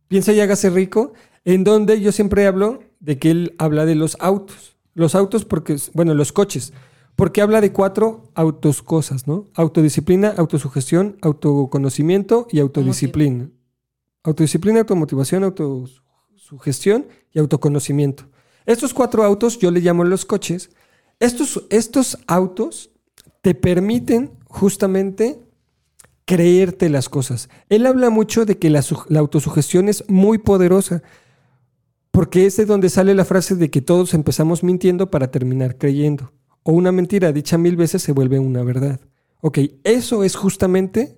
[0.08, 1.14] Piensa y hágase rico,
[1.44, 4.76] en donde yo siempre hablo de que él habla de los autos.
[4.94, 6.72] Los autos porque, bueno, los coches,
[7.18, 9.48] porque habla de cuatro autos cosas, ¿no?
[9.54, 13.50] Autodisciplina, autosugestión, autoconocimiento y autodisciplina.
[14.22, 18.28] Autodisciplina, automotivación, autosugestión y autoconocimiento.
[18.66, 20.70] Estos cuatro autos yo le llamo los coches.
[21.18, 22.92] Estos, estos autos
[23.42, 25.40] te permiten justamente
[26.24, 27.48] creerte las cosas.
[27.68, 31.02] Él habla mucho de que la, la autosugestión es muy poderosa,
[32.12, 36.30] porque es de donde sale la frase de que todos empezamos mintiendo para terminar creyendo.
[36.62, 39.00] O una mentira dicha mil veces se vuelve una verdad.
[39.40, 41.16] Ok, eso es justamente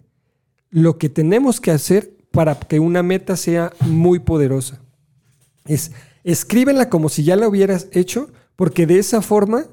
[0.70, 4.80] lo que tenemos que hacer para que una meta sea muy poderosa.
[5.66, 5.92] Es
[6.24, 9.64] escríbela como si ya la hubieras hecho, porque de esa forma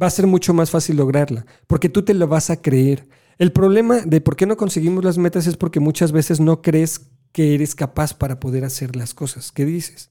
[0.00, 3.06] va a ser mucho más fácil lograrla, porque tú te lo vas a creer.
[3.38, 7.02] El problema de por qué no conseguimos las metas es porque muchas veces no crees
[7.32, 10.10] que eres capaz para poder hacer las cosas que dices.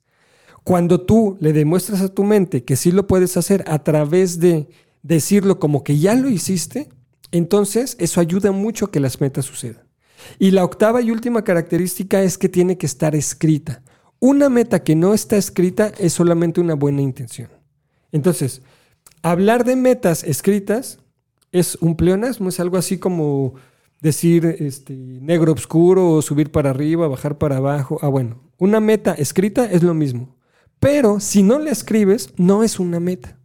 [0.64, 4.68] Cuando tú le demuestras a tu mente que sí lo puedes hacer a través de
[5.02, 6.90] decirlo como que ya lo hiciste,
[7.32, 9.84] entonces eso ayuda mucho a que las metas sucedan.
[10.38, 13.82] Y la octava y última característica es que tiene que estar escrita.
[14.20, 17.50] Una meta que no está escrita es solamente una buena intención.
[18.12, 18.62] Entonces,
[19.22, 21.00] hablar de metas escritas
[21.52, 23.56] es un pleonasmo, es algo así como
[24.02, 27.98] decir este, negro oscuro o subir para arriba, bajar para abajo.
[28.02, 30.36] Ah, bueno, una meta escrita es lo mismo.
[30.80, 33.38] Pero si no la escribes, no es una meta.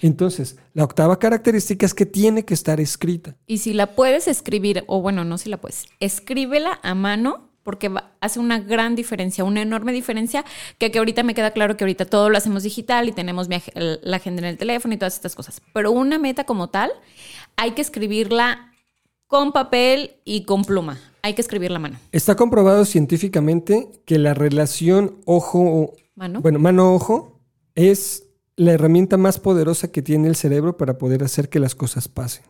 [0.00, 3.36] Entonces, la octava característica es que tiene que estar escrita.
[3.46, 7.92] Y si la puedes escribir, o bueno, no si la puedes, escríbela a mano porque
[8.20, 10.42] hace una gran diferencia, una enorme diferencia,
[10.78, 14.40] que, ahorita me queda claro que ahorita todo lo hacemos digital y tenemos la agenda
[14.40, 15.60] en el teléfono y todas estas cosas.
[15.74, 16.90] Pero una meta como tal,
[17.56, 18.67] hay que escribirla
[19.28, 20.98] con papel y con pluma.
[21.22, 21.98] Hay que escribirla a mano.
[22.10, 26.40] Está comprobado científicamente que la relación ojo, ¿Mano?
[26.40, 27.38] bueno, mano-ojo
[27.74, 28.24] es
[28.56, 32.44] la herramienta más poderosa que tiene el cerebro para poder hacer que las cosas pasen.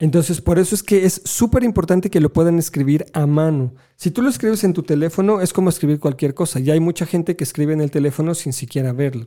[0.00, 3.74] Entonces, por eso es que es súper importante que lo puedan escribir a mano.
[3.94, 6.58] Si tú lo escribes en tu teléfono, es como escribir cualquier cosa.
[6.58, 9.26] Ya hay mucha gente que escribe en el teléfono sin siquiera verlo,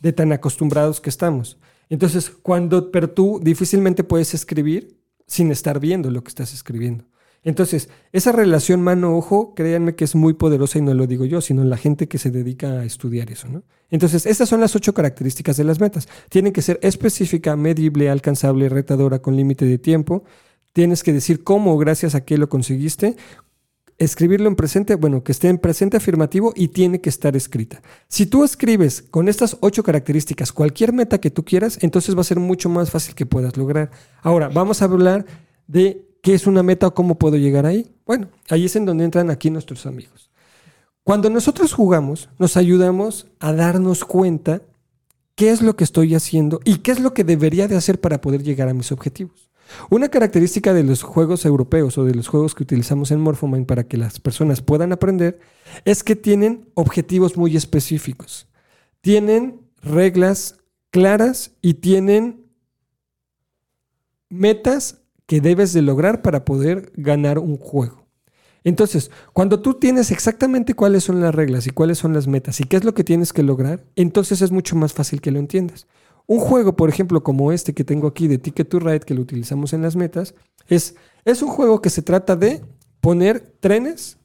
[0.00, 1.58] de tan acostumbrados que estamos.
[1.88, 7.04] Entonces, cuando, pero tú difícilmente puedes escribir sin estar viendo lo que estás escribiendo.
[7.44, 11.62] Entonces, esa relación mano-ojo, créanme que es muy poderosa y no lo digo yo, sino
[11.62, 13.62] la gente que se dedica a estudiar eso, ¿no?
[13.90, 16.08] Entonces, estas son las ocho características de las metas.
[16.30, 20.24] Tienen que ser específica, medible, alcanzable, retadora, con límite de tiempo.
[20.72, 23.14] Tienes que decir cómo, gracias a qué lo conseguiste.
[23.98, 27.80] Escribirlo en presente, bueno, que esté en presente afirmativo y tiene que estar escrita.
[28.08, 32.24] Si tú escribes con estas ocho características cualquier meta que tú quieras, entonces va a
[32.24, 33.90] ser mucho más fácil que puedas lograr.
[34.22, 35.24] Ahora, vamos a hablar
[35.68, 37.94] de qué es una meta o cómo puedo llegar ahí.
[38.04, 40.30] Bueno, ahí es en donde entran aquí nuestros amigos.
[41.04, 44.62] Cuando nosotros jugamos, nos ayudamos a darnos cuenta
[45.34, 48.20] qué es lo que estoy haciendo y qué es lo que debería de hacer para
[48.20, 49.50] poder llegar a mis objetivos.
[49.90, 53.84] Una característica de los juegos europeos o de los juegos que utilizamos en Morphomind para
[53.84, 55.38] que las personas puedan aprender
[55.84, 58.48] es que tienen objetivos muy específicos.
[59.00, 60.58] Tienen reglas
[60.90, 62.46] claras y tienen
[64.28, 68.04] metas que debes de lograr para poder ganar un juego.
[68.64, 72.64] Entonces, cuando tú tienes exactamente cuáles son las reglas y cuáles son las metas y
[72.64, 75.86] qué es lo que tienes que lograr, entonces es mucho más fácil que lo entiendas.
[76.26, 79.20] Un juego, por ejemplo, como este que tengo aquí de Ticket to Ride, que lo
[79.20, 80.34] utilizamos en las metas,
[80.68, 82.62] es, es un juego que se trata de
[83.00, 84.16] poner trenes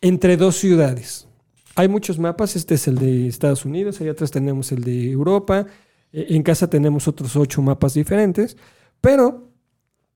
[0.00, 1.28] entre dos ciudades.
[1.74, 5.66] Hay muchos mapas, este es el de Estados Unidos, allá atrás tenemos el de Europa,
[6.12, 8.56] eh, en casa tenemos otros ocho mapas diferentes,
[9.02, 9.50] pero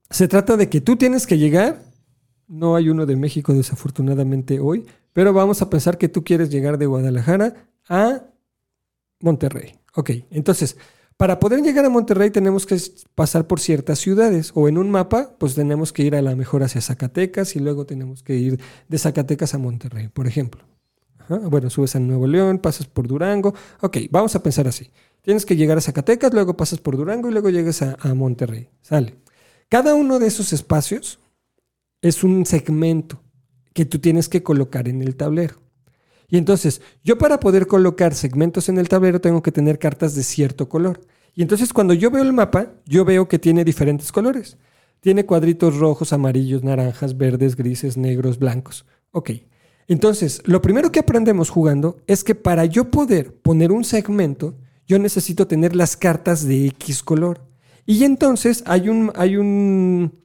[0.09, 1.83] se trata de que tú tienes que llegar,
[2.49, 6.79] no hay uno de México desafortunadamente hoy, pero vamos a pensar que tú quieres llegar
[6.79, 8.23] de Guadalajara a
[9.21, 9.80] Monterrey.
[10.01, 10.79] Ok, entonces,
[11.19, 12.81] para poder llegar a Monterrey tenemos que
[13.15, 16.63] pasar por ciertas ciudades o en un mapa, pues tenemos que ir a la mejor
[16.63, 20.63] hacia Zacatecas y luego tenemos que ir de Zacatecas a Monterrey, por ejemplo.
[21.29, 23.55] Bueno, subes a Nuevo León, pasas por Durango.
[23.83, 24.91] Ok, vamos a pensar así.
[25.21, 28.71] Tienes que llegar a Zacatecas, luego pasas por Durango y luego llegas a Monterrey.
[28.81, 29.17] Sale.
[29.69, 31.21] Cada uno de esos espacios
[32.01, 33.21] es un segmento
[33.75, 35.57] que tú tienes que colocar en el tablero.
[36.31, 40.23] Y entonces, yo para poder colocar segmentos en el tablero tengo que tener cartas de
[40.23, 41.01] cierto color.
[41.35, 44.57] Y entonces cuando yo veo el mapa, yo veo que tiene diferentes colores.
[45.01, 48.85] Tiene cuadritos rojos, amarillos, naranjas, verdes, grises, negros, blancos.
[49.13, 49.31] Ok.
[49.89, 54.55] Entonces, lo primero que aprendemos jugando es que para yo poder poner un segmento,
[54.87, 57.41] yo necesito tener las cartas de X color.
[57.87, 60.20] Y entonces hay un, hay un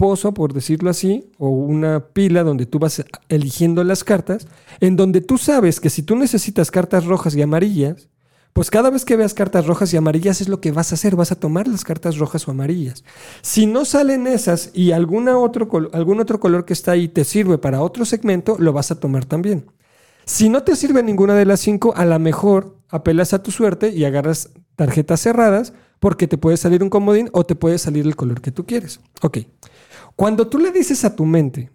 [0.00, 4.48] pozo, por decirlo así, o una pila donde tú vas eligiendo las cartas,
[4.80, 8.08] en donde tú sabes que si tú necesitas cartas rojas y amarillas,
[8.54, 11.16] pues cada vez que veas cartas rojas y amarillas es lo que vas a hacer,
[11.16, 13.04] vas a tomar las cartas rojas o amarillas.
[13.42, 17.58] Si no salen esas y alguna otro, algún otro color que está ahí te sirve
[17.58, 19.66] para otro segmento, lo vas a tomar también.
[20.24, 23.90] Si no te sirve ninguna de las cinco, a lo mejor apelas a tu suerte
[23.90, 28.16] y agarras tarjetas cerradas porque te puede salir un comodín o te puede salir el
[28.16, 29.00] color que tú quieres.
[29.20, 29.40] Ok.
[30.20, 31.70] Cuando tú le dices a tu mente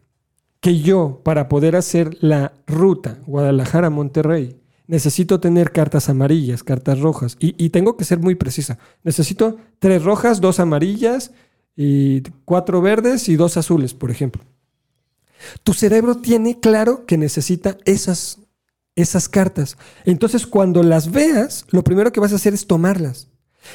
[0.59, 7.69] que yo, para poder hacer la ruta Guadalajara-Monterrey, necesito tener cartas amarillas, cartas rojas, y,
[7.71, 8.77] tengo que ser muy precisa.
[9.03, 11.31] Necesito tres rojas, dos amarillas,
[11.75, 14.43] y cuatro verdes y dos azules, por ejemplo.
[15.63, 18.37] Tu cerebro tiene claro que necesita esas,
[18.95, 19.75] esas cartas.
[20.03, 23.27] Entonces, cuando las veas, lo primero que vas a hacer es tomarlas.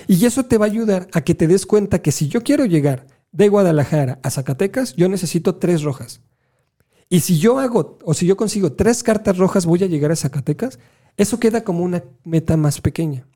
[0.07, 2.67] Y eso te va a ayudar a que te des cuenta que si yo quiero
[2.67, 6.21] llegar de Guadalajara a Zacatecas, yo necesito tres rojas.
[7.09, 10.17] Y si yo hago, o si yo consigo tres cartas rojas, voy a llegar a
[10.17, 10.79] Zacatecas,
[11.17, 13.27] eso queda como una meta más pequeña.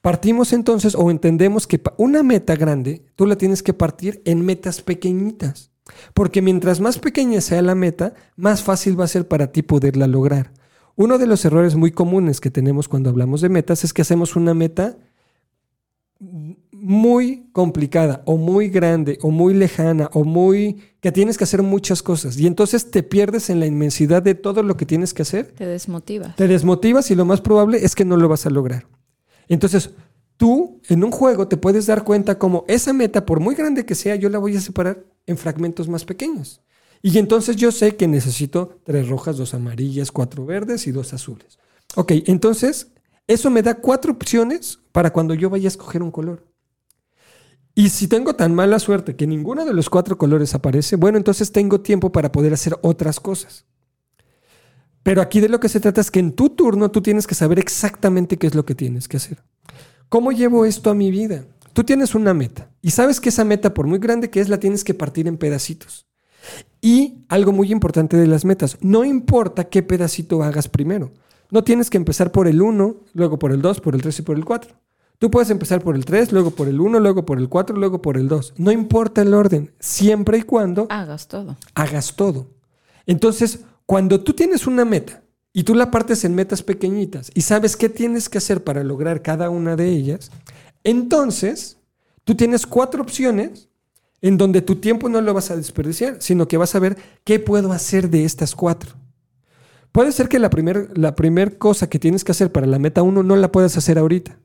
[0.00, 4.82] Partimos entonces o entendemos que una meta grande, tú la tienes que partir en metas
[4.82, 5.70] pequeñitas.
[6.14, 10.06] Porque mientras más pequeña sea la meta, más fácil va a ser para ti poderla
[10.06, 10.52] lograr.
[10.96, 14.36] Uno de los errores muy comunes que tenemos cuando hablamos de metas es que hacemos
[14.36, 14.98] una meta
[16.88, 22.02] muy complicada o muy grande o muy lejana o muy que tienes que hacer muchas
[22.02, 25.48] cosas y entonces te pierdes en la inmensidad de todo lo que tienes que hacer.
[25.48, 26.34] Te desmotivas.
[26.34, 28.86] Te desmotivas y lo más probable es que no lo vas a lograr.
[29.48, 29.90] Entonces,
[30.38, 33.94] tú en un juego te puedes dar cuenta como esa meta, por muy grande que
[33.94, 36.62] sea, yo la voy a separar en fragmentos más pequeños.
[37.02, 41.58] Y entonces yo sé que necesito tres rojas, dos amarillas, cuatro verdes y dos azules.
[41.96, 42.92] Ok, entonces
[43.26, 46.47] eso me da cuatro opciones para cuando yo vaya a escoger un color.
[47.78, 51.52] Y si tengo tan mala suerte que ninguno de los cuatro colores aparece, bueno, entonces
[51.52, 53.66] tengo tiempo para poder hacer otras cosas.
[55.04, 57.36] Pero aquí de lo que se trata es que en tu turno tú tienes que
[57.36, 59.44] saber exactamente qué es lo que tienes que hacer.
[60.08, 61.44] ¿Cómo llevo esto a mi vida?
[61.72, 64.58] Tú tienes una meta y sabes que esa meta, por muy grande que es, la
[64.58, 66.08] tienes que partir en pedacitos.
[66.80, 71.12] Y algo muy importante de las metas, no importa qué pedacito hagas primero.
[71.52, 74.22] No tienes que empezar por el 1, luego por el 2, por el 3 y
[74.22, 74.74] por el 4.
[75.18, 78.00] Tú puedes empezar por el 3, luego por el 1, luego por el 4, luego
[78.00, 78.54] por el 2.
[78.56, 81.56] No importa el orden, siempre y cuando hagas todo.
[81.74, 82.46] Hagas todo.
[83.04, 87.76] Entonces, cuando tú tienes una meta y tú la partes en metas pequeñitas y sabes
[87.76, 90.30] qué tienes que hacer para lograr cada una de ellas,
[90.84, 91.78] entonces
[92.22, 93.68] tú tienes cuatro opciones
[94.20, 97.40] en donde tu tiempo no lo vas a desperdiciar, sino que vas a ver qué
[97.40, 98.94] puedo hacer de estas cuatro.
[99.90, 103.02] Puede ser que la primera la primer cosa que tienes que hacer para la meta
[103.02, 104.38] 1 no la puedas hacer ahorita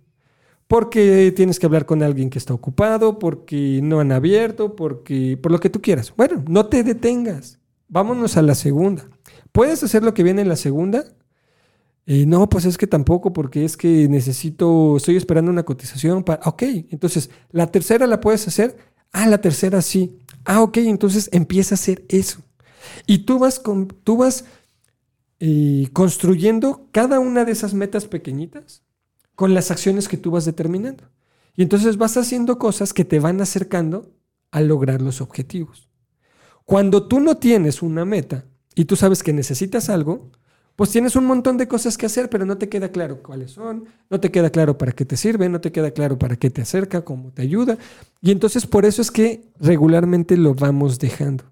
[0.67, 5.51] porque tienes que hablar con alguien que está ocupado, porque no han abierto, porque por
[5.51, 6.13] lo que tú quieras.
[6.15, 7.59] Bueno, no te detengas.
[7.87, 9.07] Vámonos a la segunda.
[9.51, 11.05] ¿Puedes hacer lo que viene en la segunda?
[12.05, 16.41] Eh, no, pues es que tampoco, porque es que necesito, estoy esperando una cotización para.
[16.45, 18.75] Ok, entonces, ¿la tercera la puedes hacer?
[19.11, 20.17] Ah, la tercera sí.
[20.43, 22.41] Ah, ok, entonces empieza a hacer eso.
[23.05, 24.45] Y tú vas, con, tú vas
[25.39, 28.83] eh, construyendo cada una de esas metas pequeñitas
[29.35, 31.05] con las acciones que tú vas determinando.
[31.55, 34.11] Y entonces vas haciendo cosas que te van acercando
[34.51, 35.89] a lograr los objetivos.
[36.65, 40.31] Cuando tú no tienes una meta y tú sabes que necesitas algo,
[40.75, 43.85] pues tienes un montón de cosas que hacer, pero no te queda claro cuáles son,
[44.09, 46.61] no te queda claro para qué te sirve, no te queda claro para qué te
[46.61, 47.77] acerca, cómo te ayuda.
[48.21, 51.43] Y entonces por eso es que regularmente lo vamos dejando.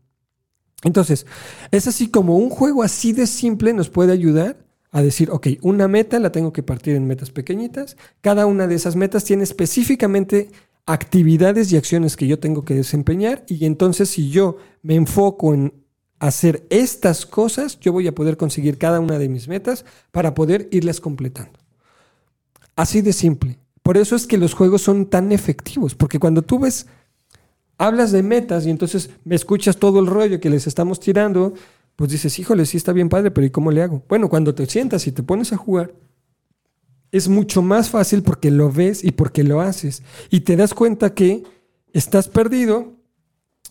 [0.84, 1.28] Entonces,
[1.70, 5.88] es así como un juego así de simple nos puede ayudar a decir, ok, una
[5.88, 7.96] meta la tengo que partir en metas pequeñitas.
[8.20, 10.52] Cada una de esas metas tiene específicamente
[10.86, 15.74] actividades y acciones que yo tengo que desempeñar y entonces si yo me enfoco en
[16.20, 20.68] hacer estas cosas, yo voy a poder conseguir cada una de mis metas para poder
[20.72, 21.58] irlas completando.
[22.76, 23.58] Así de simple.
[23.84, 26.86] Por eso es que los juegos son tan efectivos, porque cuando tú ves,
[27.78, 31.54] hablas de metas y entonces me escuchas todo el rollo que les estamos tirando,
[32.02, 34.04] pues dices, híjole, sí está bien padre, pero ¿y cómo le hago?
[34.10, 35.94] Bueno, cuando te sientas y te pones a jugar,
[37.12, 40.02] es mucho más fácil porque lo ves y porque lo haces.
[40.32, 41.44] Y te das cuenta que
[41.94, 42.96] estás perdido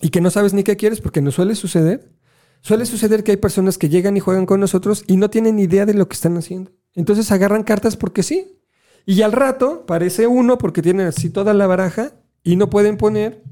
[0.01, 2.13] y que no sabes ni qué quieres porque no suele suceder.
[2.61, 5.85] Suele suceder que hay personas que llegan y juegan con nosotros y no tienen idea
[5.85, 6.71] de lo que están haciendo.
[6.95, 8.61] Entonces agarran cartas porque sí.
[9.07, 12.13] Y al rato parece uno porque tienen así toda la baraja
[12.45, 13.43] y no pueden poner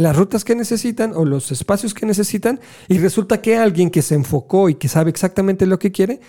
[0.00, 4.14] las rutas que necesitan o los espacios que necesitan y resulta que alguien que se
[4.14, 6.20] enfocó y que sabe exactamente lo que quiere,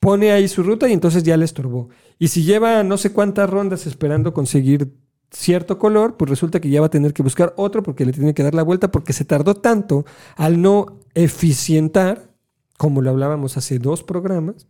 [0.00, 1.88] pone ahí su ruta y entonces ya le estorbó.
[2.18, 4.92] Y si lleva no sé cuántas rondas esperando conseguir
[5.30, 8.34] cierto color, pues resulta que ya va a tener que buscar otro porque le tiene
[8.34, 10.04] que dar la vuelta porque se tardó tanto
[10.36, 12.34] al no eficientar,
[12.76, 14.66] como lo hablábamos hace dos programas.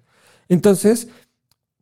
[0.48, 1.08] Entonces,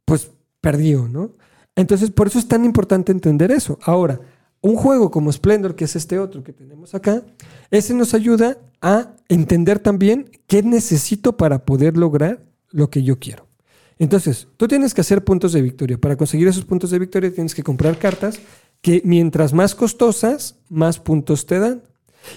[0.06, 0.30] pues
[0.62, 1.32] perdió, ¿no?
[1.76, 3.78] Entonces, por eso es tan importante entender eso.
[3.82, 4.20] Ahora,
[4.60, 7.22] un juego como Splendor, que es este otro que tenemos acá,
[7.70, 13.46] ese nos ayuda a entender también qué necesito para poder lograr lo que yo quiero.
[13.98, 15.98] Entonces, tú tienes que hacer puntos de victoria.
[15.98, 18.38] Para conseguir esos puntos de victoria tienes que comprar cartas
[18.80, 21.82] que mientras más costosas, más puntos te dan.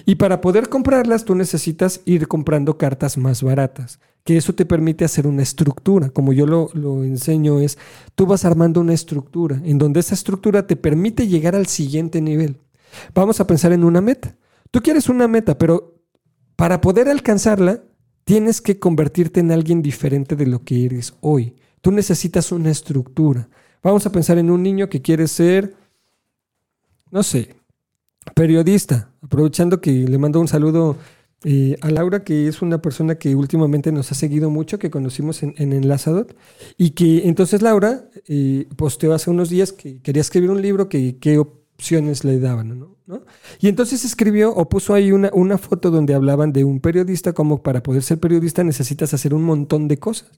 [0.06, 5.04] Y para poder comprarlas, tú necesitas ir comprando cartas más baratas, que eso te permite
[5.04, 6.10] hacer una estructura.
[6.10, 7.78] Como yo lo, lo, enseño, es
[8.14, 12.58] tú vas armando una estructura, en donde esa estructura te permite llegar al siguiente nivel.
[13.14, 14.36] Vamos a pensar en una meta.
[14.70, 16.02] Tú quieres una meta, pero
[16.56, 17.82] para poder alcanzarla,
[18.24, 21.56] tienes que convertirte en alguien diferente de lo que eres hoy.
[21.80, 23.48] Tú necesitas una estructura.
[23.82, 25.74] Vamos a pensar en un niño que quiere ser,
[27.10, 27.56] no sé,
[28.34, 29.11] periodista.
[29.32, 30.98] Aprovechando que le mando un saludo
[31.44, 35.42] eh, a Laura, que es una persona que últimamente nos ha seguido mucho, que conocimos
[35.42, 36.36] en, en Enlazadot.
[36.76, 41.16] Y que entonces Laura eh, posteó hace unos días que quería escribir un libro que,
[41.16, 43.24] que opciones le daban, ¿no?
[43.58, 47.62] Y entonces escribió o puso ahí una, una foto donde hablaban de un periodista, como
[47.62, 50.30] para poder ser periodista necesitas hacer un montón de cosas.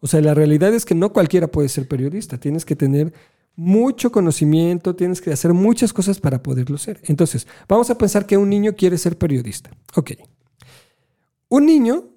[0.00, 3.14] O sea, la realidad es que no cualquiera puede ser periodista, tienes que tener
[3.56, 7.00] mucho conocimiento, tienes que hacer muchas cosas para poderlo ser.
[7.04, 9.70] Entonces, vamos a pensar que un niño quiere ser periodista.
[9.96, 10.12] Ok.
[11.48, 12.10] Un niño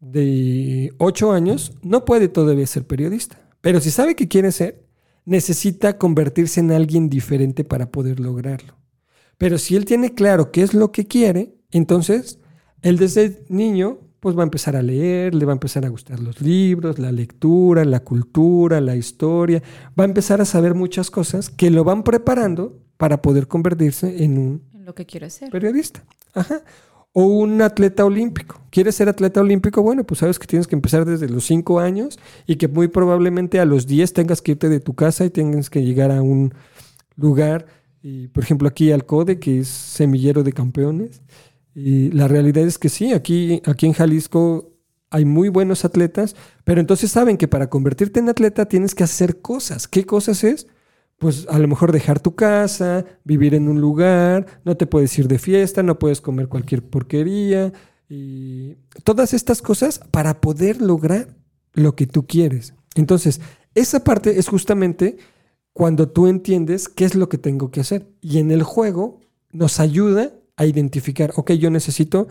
[0.00, 4.86] de 8 años no puede todavía ser periodista, pero si sabe que quiere ser,
[5.24, 8.78] necesita convertirse en alguien diferente para poder lograrlo.
[9.36, 12.38] Pero si él tiene claro qué es lo que quiere, entonces
[12.80, 16.20] él desde niño pues va a empezar a leer, le va a empezar a gustar
[16.20, 19.62] los libros, la lectura, la cultura, la historia,
[19.98, 24.38] va a empezar a saber muchas cosas que lo van preparando para poder convertirse en
[24.38, 25.50] un En lo que quiere ser.
[25.50, 26.04] periodista.
[26.34, 26.62] Ajá.
[27.12, 28.60] O un atleta olímpico.
[28.70, 29.82] ¿Quieres ser atleta olímpico?
[29.82, 33.60] Bueno, pues sabes que tienes que empezar desde los 5 años y que muy probablemente
[33.60, 36.52] a los 10 tengas que irte de tu casa y tengas que llegar a un
[37.16, 37.66] lugar,
[38.02, 41.22] y, por ejemplo aquí al CODE, que es semillero de campeones.
[41.74, 44.72] Y la realidad es que sí, aquí, aquí en Jalisco
[45.10, 49.40] hay muy buenos atletas, pero entonces saben que para convertirte en atleta tienes que hacer
[49.40, 49.88] cosas.
[49.88, 50.66] ¿Qué cosas es?
[51.18, 55.26] Pues a lo mejor dejar tu casa, vivir en un lugar, no te puedes ir
[55.28, 57.72] de fiesta, no puedes comer cualquier porquería
[58.08, 61.36] y todas estas cosas para poder lograr
[61.74, 62.74] lo que tú quieres.
[62.94, 63.40] Entonces,
[63.74, 65.16] esa parte es justamente
[65.72, 68.08] cuando tú entiendes qué es lo que tengo que hacer.
[68.20, 69.20] Y en el juego
[69.52, 72.28] nos ayuda a identificar, ok, yo necesito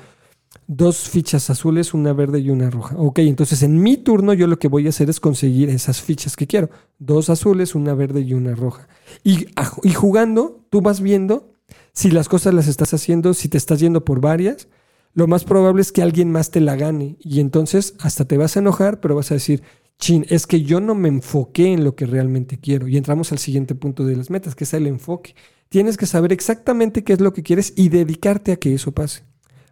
[0.67, 2.95] dos fichas azules, una verde y una roja.
[2.97, 6.35] Ok, entonces en mi turno yo lo que voy a hacer es conseguir esas fichas
[6.35, 6.69] que quiero.
[6.99, 8.87] Dos azules, una verde y una roja.
[9.23, 9.47] Y,
[9.83, 11.53] y jugando, tú vas viendo
[11.93, 14.67] si las cosas las estás haciendo, si te estás yendo por varias,
[15.13, 17.17] lo más probable es que alguien más te la gane.
[17.21, 19.63] Y entonces hasta te vas a enojar, pero vas a decir,
[19.99, 22.87] chin, es que yo no me enfoqué en lo que realmente quiero.
[22.87, 25.33] Y entramos al siguiente punto de las metas, que es el enfoque.
[25.69, 29.23] Tienes que saber exactamente qué es lo que quieres y dedicarte a que eso pase.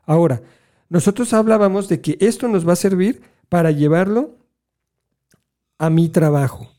[0.05, 0.41] Ahora,
[0.89, 4.37] nosotros hablábamos de que esto nos va a servir para llevarlo
[5.77, 6.69] a mi trabajo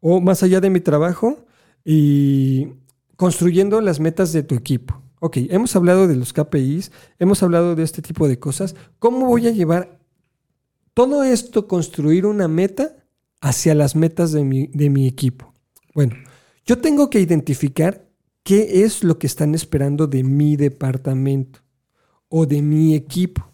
[0.00, 1.46] o más allá de mi trabajo
[1.84, 2.68] y
[3.16, 5.00] construyendo las metas de tu equipo.
[5.20, 8.74] Ok, hemos hablado de los KPIs, hemos hablado de este tipo de cosas.
[8.98, 9.98] ¿Cómo voy a llevar
[10.92, 12.96] todo esto, construir una meta
[13.40, 15.54] hacia las metas de mi, de mi equipo?
[15.94, 16.16] Bueno,
[16.66, 18.03] yo tengo que identificar
[18.44, 21.60] qué es lo que están esperando de mi departamento
[22.28, 23.50] o de mi equipo.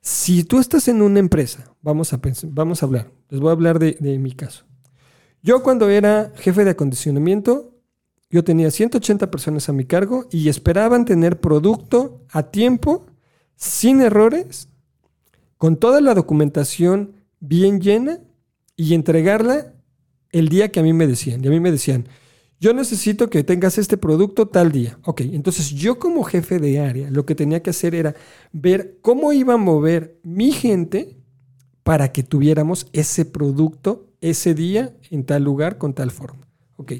[0.00, 3.78] Si tú estás en una empresa, vamos a, vamos a hablar, les voy a hablar
[3.78, 4.64] de, de mi caso.
[5.42, 7.74] Yo cuando era jefe de acondicionamiento,
[8.30, 13.06] yo tenía 180 personas a mi cargo y esperaban tener producto a tiempo,
[13.56, 14.68] sin errores,
[15.56, 18.20] con toda la documentación bien llena
[18.76, 19.72] y entregarla
[20.30, 21.42] el día que a mí me decían.
[21.44, 22.06] Y a mí me decían,
[22.60, 24.98] yo necesito que tengas este producto tal día.
[25.04, 28.14] Ok, entonces yo como jefe de área lo que tenía que hacer era
[28.52, 31.18] ver cómo iba a mover mi gente
[31.82, 36.48] para que tuviéramos ese producto ese día en tal lugar con tal forma.
[36.76, 36.92] Ok,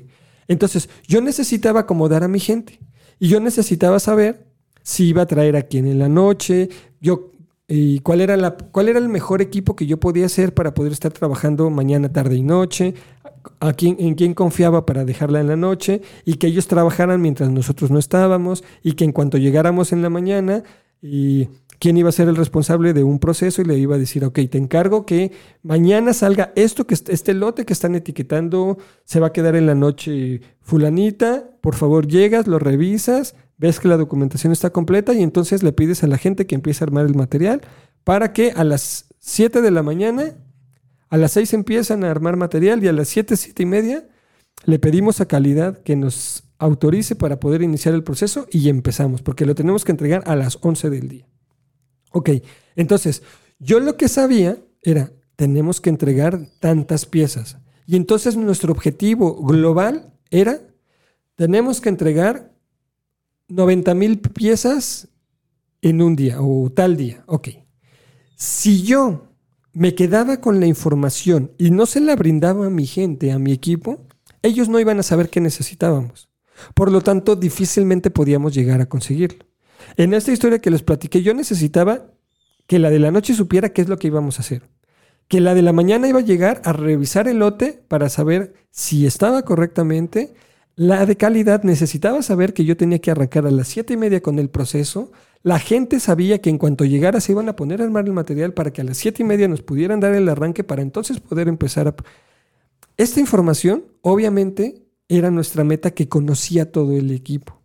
[0.47, 2.79] entonces yo necesitaba acomodar a mi gente
[3.19, 4.47] y yo necesitaba saber
[4.83, 6.69] si iba a traer a quién en la noche,
[7.01, 7.33] yo
[7.67, 10.93] y cuál era, la, cuál era el mejor equipo que yo podía hacer para poder
[10.93, 12.95] estar trabajando mañana, tarde y noche,
[13.61, 17.51] a quién, en quién confiaba para dejarla en la noche y que ellos trabajaran mientras
[17.51, 20.62] nosotros no estábamos y que en cuanto llegáramos en la mañana
[21.01, 21.49] y
[21.79, 24.41] quién iba a ser el responsable de un proceso y le iba a decir, ok,
[24.51, 29.33] te encargo que mañana salga esto, que este lote que están etiquetando se va a
[29.33, 34.71] quedar en la noche fulanita, por favor llegas, lo revisas, ves que la documentación está
[34.71, 37.63] completa y entonces le pides a la gente que empiece a armar el material
[38.05, 40.35] para que a las 7 de la mañana,
[41.09, 44.09] a las 6 empiezan a armar material y a las 7, 7 y media
[44.65, 49.47] le pedimos a calidad que nos autorice para poder iniciar el proceso y empezamos, porque
[49.47, 51.29] lo tenemos que entregar a las 11 del día.
[52.13, 52.31] Ok,
[52.77, 53.23] entonces,
[53.59, 57.59] yo lo que sabía era, tenemos que entregar tantas piezas.
[57.87, 60.61] Y entonces nuestro objetivo global era,
[61.35, 62.54] tenemos que entregar
[63.49, 65.09] 90 mil piezas
[65.83, 67.25] en un día o tal día.
[67.27, 67.49] Ok.
[68.37, 69.29] Si yo
[69.73, 73.53] me quedaba con la información y no se la brindaba a mi gente, a mi
[73.53, 74.07] equipo,
[74.43, 76.29] ellos no iban a saber qué necesitábamos.
[76.75, 79.45] Por lo tanto, difícilmente podíamos llegar a conseguirlo.
[79.97, 82.07] En esta historia que les platiqué, yo necesitaba
[82.67, 84.63] que la de la noche supiera qué es lo que íbamos a hacer.
[85.29, 89.07] Que la de la mañana iba a llegar a revisar el lote para saber si
[89.07, 90.35] estaba correctamente.
[90.77, 94.20] La de calidad necesitaba saber que yo tenía que arrancar a las siete y media
[94.20, 95.12] con el proceso.
[95.45, 98.55] La gente sabía que en cuanto llegara se iban a poner a armar el material
[98.55, 101.47] para que a las siete y media nos pudieran dar el arranque para entonces poder
[101.47, 101.95] empezar a...
[102.97, 107.61] Esta información, obviamente, era nuestra meta que conocía todo el equipo.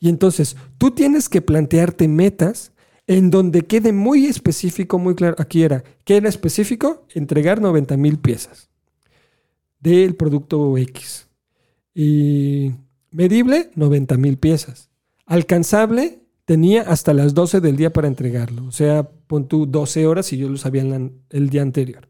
[0.00, 2.72] Y entonces, tú tienes que plantearte metas
[3.06, 5.36] en donde quede muy específico, muy claro.
[5.38, 7.06] Aquí era, ¿qué era específico?
[7.14, 8.70] Entregar 90 mil piezas
[9.80, 11.27] del producto X.
[12.00, 12.74] Y
[13.10, 14.88] medible, 90 mil piezas.
[15.26, 18.66] Alcanzable, tenía hasta las 12 del día para entregarlo.
[18.66, 20.84] O sea, pon tú 12 horas y yo lo sabía
[21.30, 22.08] el día anterior.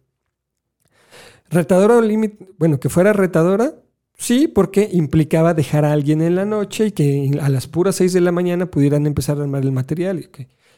[1.48, 3.76] Retadora o límite, bueno, que fuera retadora,
[4.18, 8.12] Sí, porque implicaba dejar a alguien en la noche y que a las puras 6
[8.12, 10.28] de la mañana pudieran empezar a armar el material.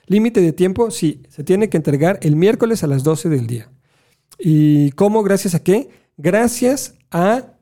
[0.07, 3.71] Límite de tiempo, sí, se tiene que entregar el miércoles a las 12 del día.
[4.39, 5.23] ¿Y cómo?
[5.23, 5.89] ¿Gracias a qué?
[6.19, 7.55] Gracias a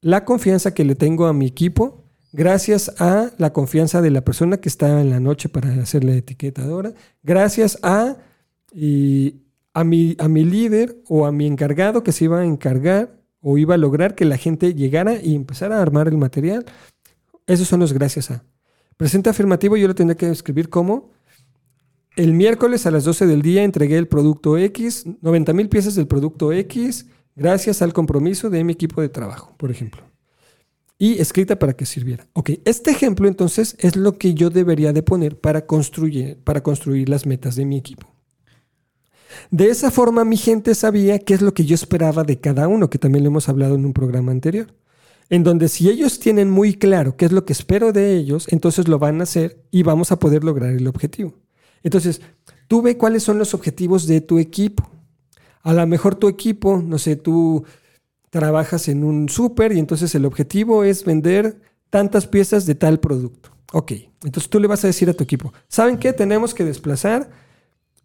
[0.00, 4.58] la confianza que le tengo a mi equipo, gracias a la confianza de la persona
[4.58, 6.92] que está en la noche para hacer la etiquetadora,
[7.22, 8.16] gracias a,
[9.74, 13.58] a, mi, a mi líder o a mi encargado que se iba a encargar o
[13.58, 16.64] iba a lograr que la gente llegara y empezara a armar el material.
[17.46, 18.44] Esos son los gracias a.
[18.96, 21.12] Presente afirmativo yo lo tendría que escribir como
[22.18, 26.08] el miércoles a las 12 del día entregué el producto X, 90 mil piezas del
[26.08, 27.06] producto X,
[27.38, 30.02] gracias al compromiso de mi equipo de trabajo, por ejemplo.
[30.98, 32.26] Y escrita para que sirviera.
[32.32, 37.08] Ok, este ejemplo entonces es lo que yo debería de poner para construir, para construir
[37.08, 38.08] las metas de mi equipo.
[39.50, 42.90] De esa forma mi gente sabía qué es lo que yo esperaba de cada uno,
[42.90, 44.74] que también lo hemos hablado en un programa anterior.
[45.30, 48.88] En donde si ellos tienen muy claro qué es lo que espero de ellos, entonces
[48.88, 51.34] lo van a hacer y vamos a poder lograr el objetivo.
[51.82, 52.22] Entonces,
[52.66, 54.90] tú ve cuáles son los objetivos de tu equipo.
[55.68, 57.62] A lo mejor tu equipo, no sé, tú
[58.30, 61.60] trabajas en un súper y entonces el objetivo es vender
[61.90, 63.50] tantas piezas de tal producto.
[63.74, 63.92] Ok,
[64.24, 66.14] entonces tú le vas a decir a tu equipo, ¿saben qué?
[66.14, 67.28] Tenemos que desplazar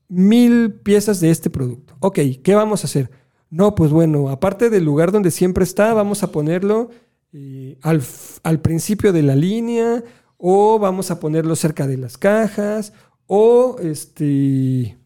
[0.09, 1.95] mil piezas de este producto.
[2.01, 3.09] Ok, ¿qué vamos a hacer?
[3.49, 6.89] No, pues bueno, aparte del lugar donde siempre está, vamos a ponerlo
[7.31, 8.03] eh, al,
[8.43, 10.03] al, principio de la línea
[10.35, 12.91] o vamos a ponerlo cerca de las cajas
[13.25, 14.97] o este,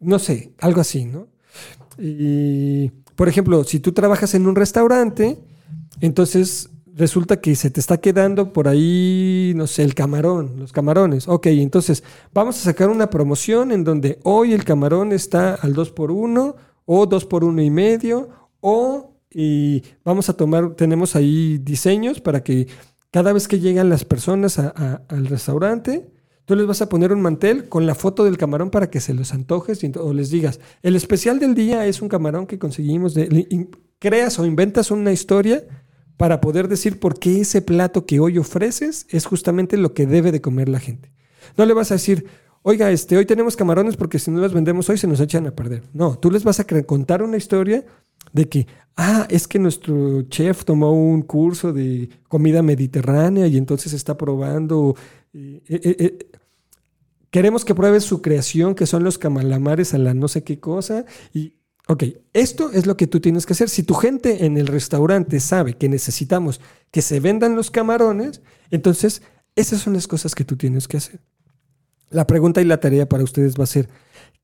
[0.00, 1.31] no sé, algo así, ¿no?
[1.98, 5.38] Y, por ejemplo, si tú trabajas en un restaurante,
[6.00, 11.28] entonces resulta que se te está quedando por ahí, no sé, el camarón, los camarones.
[11.28, 12.02] Ok, entonces
[12.34, 16.56] vamos a sacar una promoción en donde hoy el camarón está al 2 por 1
[16.84, 18.28] o 2 por 1 y medio
[18.60, 22.68] o y vamos a tomar, tenemos ahí diseños para que
[23.10, 26.11] cada vez que llegan las personas al restaurante,
[26.52, 29.14] tú les vas a poner un mantel con la foto del camarón para que se
[29.14, 33.14] los antojes y, o les digas, el especial del día es un camarón que conseguimos,
[33.14, 35.64] de, creas o inventas una historia
[36.18, 40.30] para poder decir por qué ese plato que hoy ofreces es justamente lo que debe
[40.30, 41.10] de comer la gente.
[41.56, 42.26] No le vas a decir,
[42.60, 45.52] oiga, este, hoy tenemos camarones porque si no los vendemos hoy se nos echan a
[45.52, 45.84] perder.
[45.94, 47.82] No, tú les vas a contar una historia
[48.34, 48.66] de que,
[48.98, 54.94] ah, es que nuestro chef tomó un curso de comida mediterránea y entonces está probando.
[55.34, 56.18] Eh, eh, eh,
[57.32, 61.04] queremos que pruebes su creación, que son los camalamares a la no sé qué cosa,
[61.34, 61.54] y
[61.88, 63.68] Ok, esto es lo que tú tienes que hacer.
[63.68, 66.60] Si tu gente en el restaurante sabe que necesitamos
[66.92, 69.22] que se vendan los camarones, entonces
[69.56, 71.20] esas son las cosas que tú tienes que hacer.
[72.10, 73.88] La pregunta y la tarea para ustedes va a ser,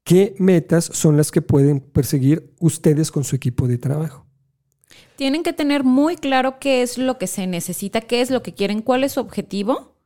[0.02, 4.26] ¿qué metas son las que pueden perseguir ustedes con su equipo de trabajo?
[5.14, 8.54] Tienen que tener muy claro qué es lo que se necesita, qué es lo que
[8.54, 9.97] quieren, cuál es su objetivo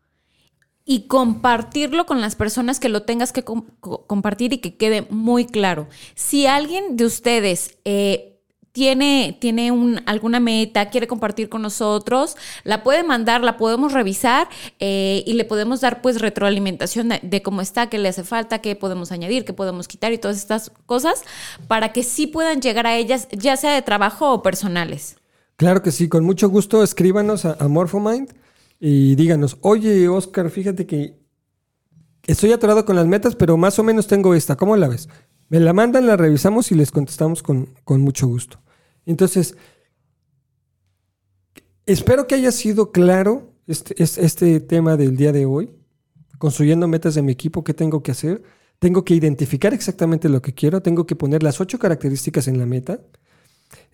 [0.85, 5.89] y compartirlo con las personas que lo tengas que compartir y que quede muy claro.
[6.15, 8.33] Si alguien de ustedes eh,
[8.73, 14.49] tiene, tiene un, alguna meta, quiere compartir con nosotros, la puede mandar, la podemos revisar
[14.81, 18.75] eh, y le podemos dar pues retroalimentación de, cómo está, qué le hace falta, qué
[18.75, 21.23] podemos añadir, qué podemos quitar y todas estas cosas
[21.69, 25.17] para que sí puedan llegar a ellas, ya sea de trabajo o personales.
[25.57, 28.42] Claro que sí, con mucho gusto escríbanos a Morphomind
[28.85, 31.17] y díganos, oye Oscar, fíjate que
[32.27, 35.09] estoy atorado con las metas, pero más o menos tengo esta, ¿cómo la ves?
[35.51, 38.61] Me la mandan, la revisamos y les contestamos con, mucho gusto.
[39.07, 39.57] Entonces,
[41.87, 45.71] espero que haya sido claro este, este, tema del día de hoy,
[46.39, 48.43] construyendo metas de mi equipo, qué tengo que hacer.
[48.81, 52.67] Tengo que identificar exactamente lo que quiero, tengo que poner las ocho características en la
[52.67, 53.01] meta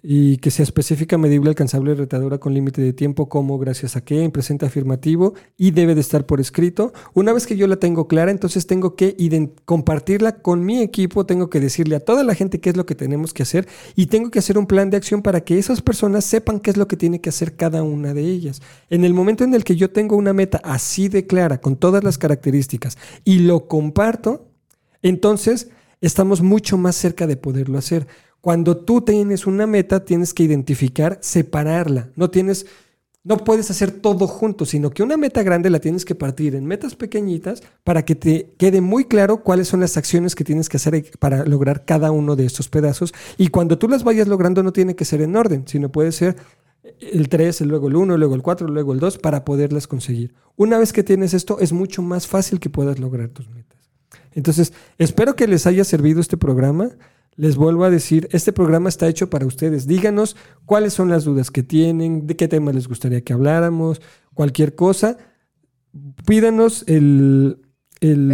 [0.02, 4.22] y que sea específica, medible, alcanzable, retadora con límite de tiempo, como, gracias a qué,
[4.22, 6.92] en presente afirmativo y debe de estar por escrito.
[7.14, 9.16] Una vez que yo la tengo clara, entonces tengo que
[9.64, 12.94] compartirla con mi equipo, tengo que decirle a toda la gente qué es lo que
[12.94, 16.24] tenemos que hacer y tengo que hacer un plan de acción para que esas personas
[16.24, 18.62] sepan qué es lo que tiene que hacer cada una de ellas.
[18.90, 22.04] En el momento en el que yo tengo una meta así de clara, con todas
[22.04, 24.46] las características y lo comparto,
[25.02, 25.68] entonces
[26.00, 28.06] estamos mucho más cerca de poderlo hacer.
[28.40, 32.10] Cuando tú tienes una meta, tienes que identificar, separarla.
[32.14, 32.66] No tienes,
[33.24, 36.64] no puedes hacer todo junto, sino que una meta grande la tienes que partir en
[36.64, 40.76] metas pequeñitas para que te quede muy claro cuáles son las acciones que tienes que
[40.76, 43.12] hacer para lograr cada uno de estos pedazos.
[43.36, 46.36] Y cuando tú las vayas logrando, no tiene que ser en orden, sino puede ser
[47.00, 50.34] el 3, luego el 1, luego el 4, luego el 2, para poderlas conseguir.
[50.56, 53.78] Una vez que tienes esto, es mucho más fácil que puedas lograr tus metas.
[54.32, 56.90] Entonces, espero que les haya servido este programa
[57.38, 59.86] les vuelvo a decir, este programa está hecho para ustedes.
[59.86, 60.36] Díganos
[60.66, 64.02] cuáles son las dudas que tienen, de qué tema les gustaría que habláramos,
[64.34, 65.16] cualquier cosa.
[66.26, 67.60] Pídanos el,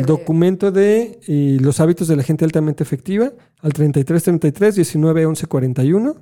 [0.07, 5.47] documento de eh, los hábitos de la gente altamente efectiva al 33 33 19 11
[5.49, 6.17] 41.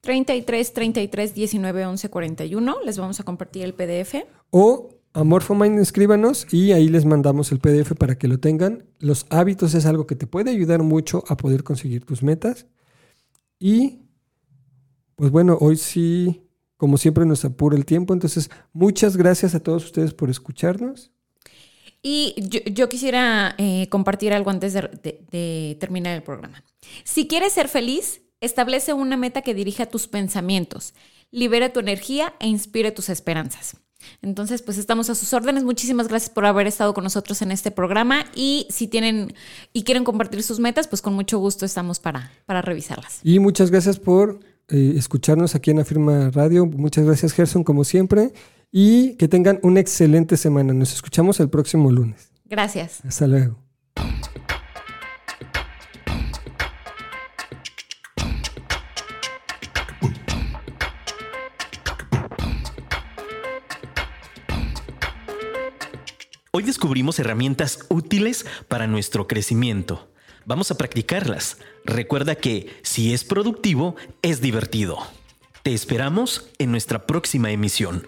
[0.00, 2.76] 33 33 19 11 41.
[2.86, 4.24] Les vamos a compartir el PDF.
[4.48, 8.84] O a Morphomind escríbanos y ahí les mandamos el PDF para que lo tengan.
[8.98, 12.66] Los hábitos es algo que te puede ayudar mucho a poder conseguir tus metas.
[13.60, 14.00] Y
[15.14, 16.42] pues bueno, hoy sí,
[16.76, 18.12] como siempre nos apura el tiempo.
[18.12, 21.12] Entonces, muchas gracias a todos ustedes por escucharnos.
[22.02, 22.34] Y
[22.72, 26.64] yo, quisiera eh, compartir algo antes de terminar el programa.
[27.04, 30.92] Si quieres ser feliz, establece una meta que dirija tus pensamientos,
[31.30, 33.76] libera tu energía e inspire tus esperanzas.
[34.22, 35.64] Entonces, pues estamos a sus órdenes.
[35.64, 39.34] Muchísimas gracias por haber estado con nosotros en este programa y si tienen
[39.72, 43.20] y quieren compartir sus metas, pues con mucho gusto estamos para, para revisarlas.
[43.22, 46.66] Y muchas gracias por eh, escucharnos aquí en Afirma Radio.
[46.66, 48.32] Muchas gracias, Gerson, como siempre.
[48.72, 50.72] Y que tengan una excelente semana.
[50.72, 52.30] Nos escuchamos el próximo lunes.
[52.44, 53.04] Gracias.
[53.04, 53.56] Hasta luego.
[66.56, 70.08] Hoy descubrimos herramientas útiles para nuestro crecimiento.
[70.44, 71.58] Vamos a practicarlas.
[71.84, 74.98] Recuerda que si es productivo, es divertido.
[75.64, 78.06] Te esperamos en nuestra próxima emisión.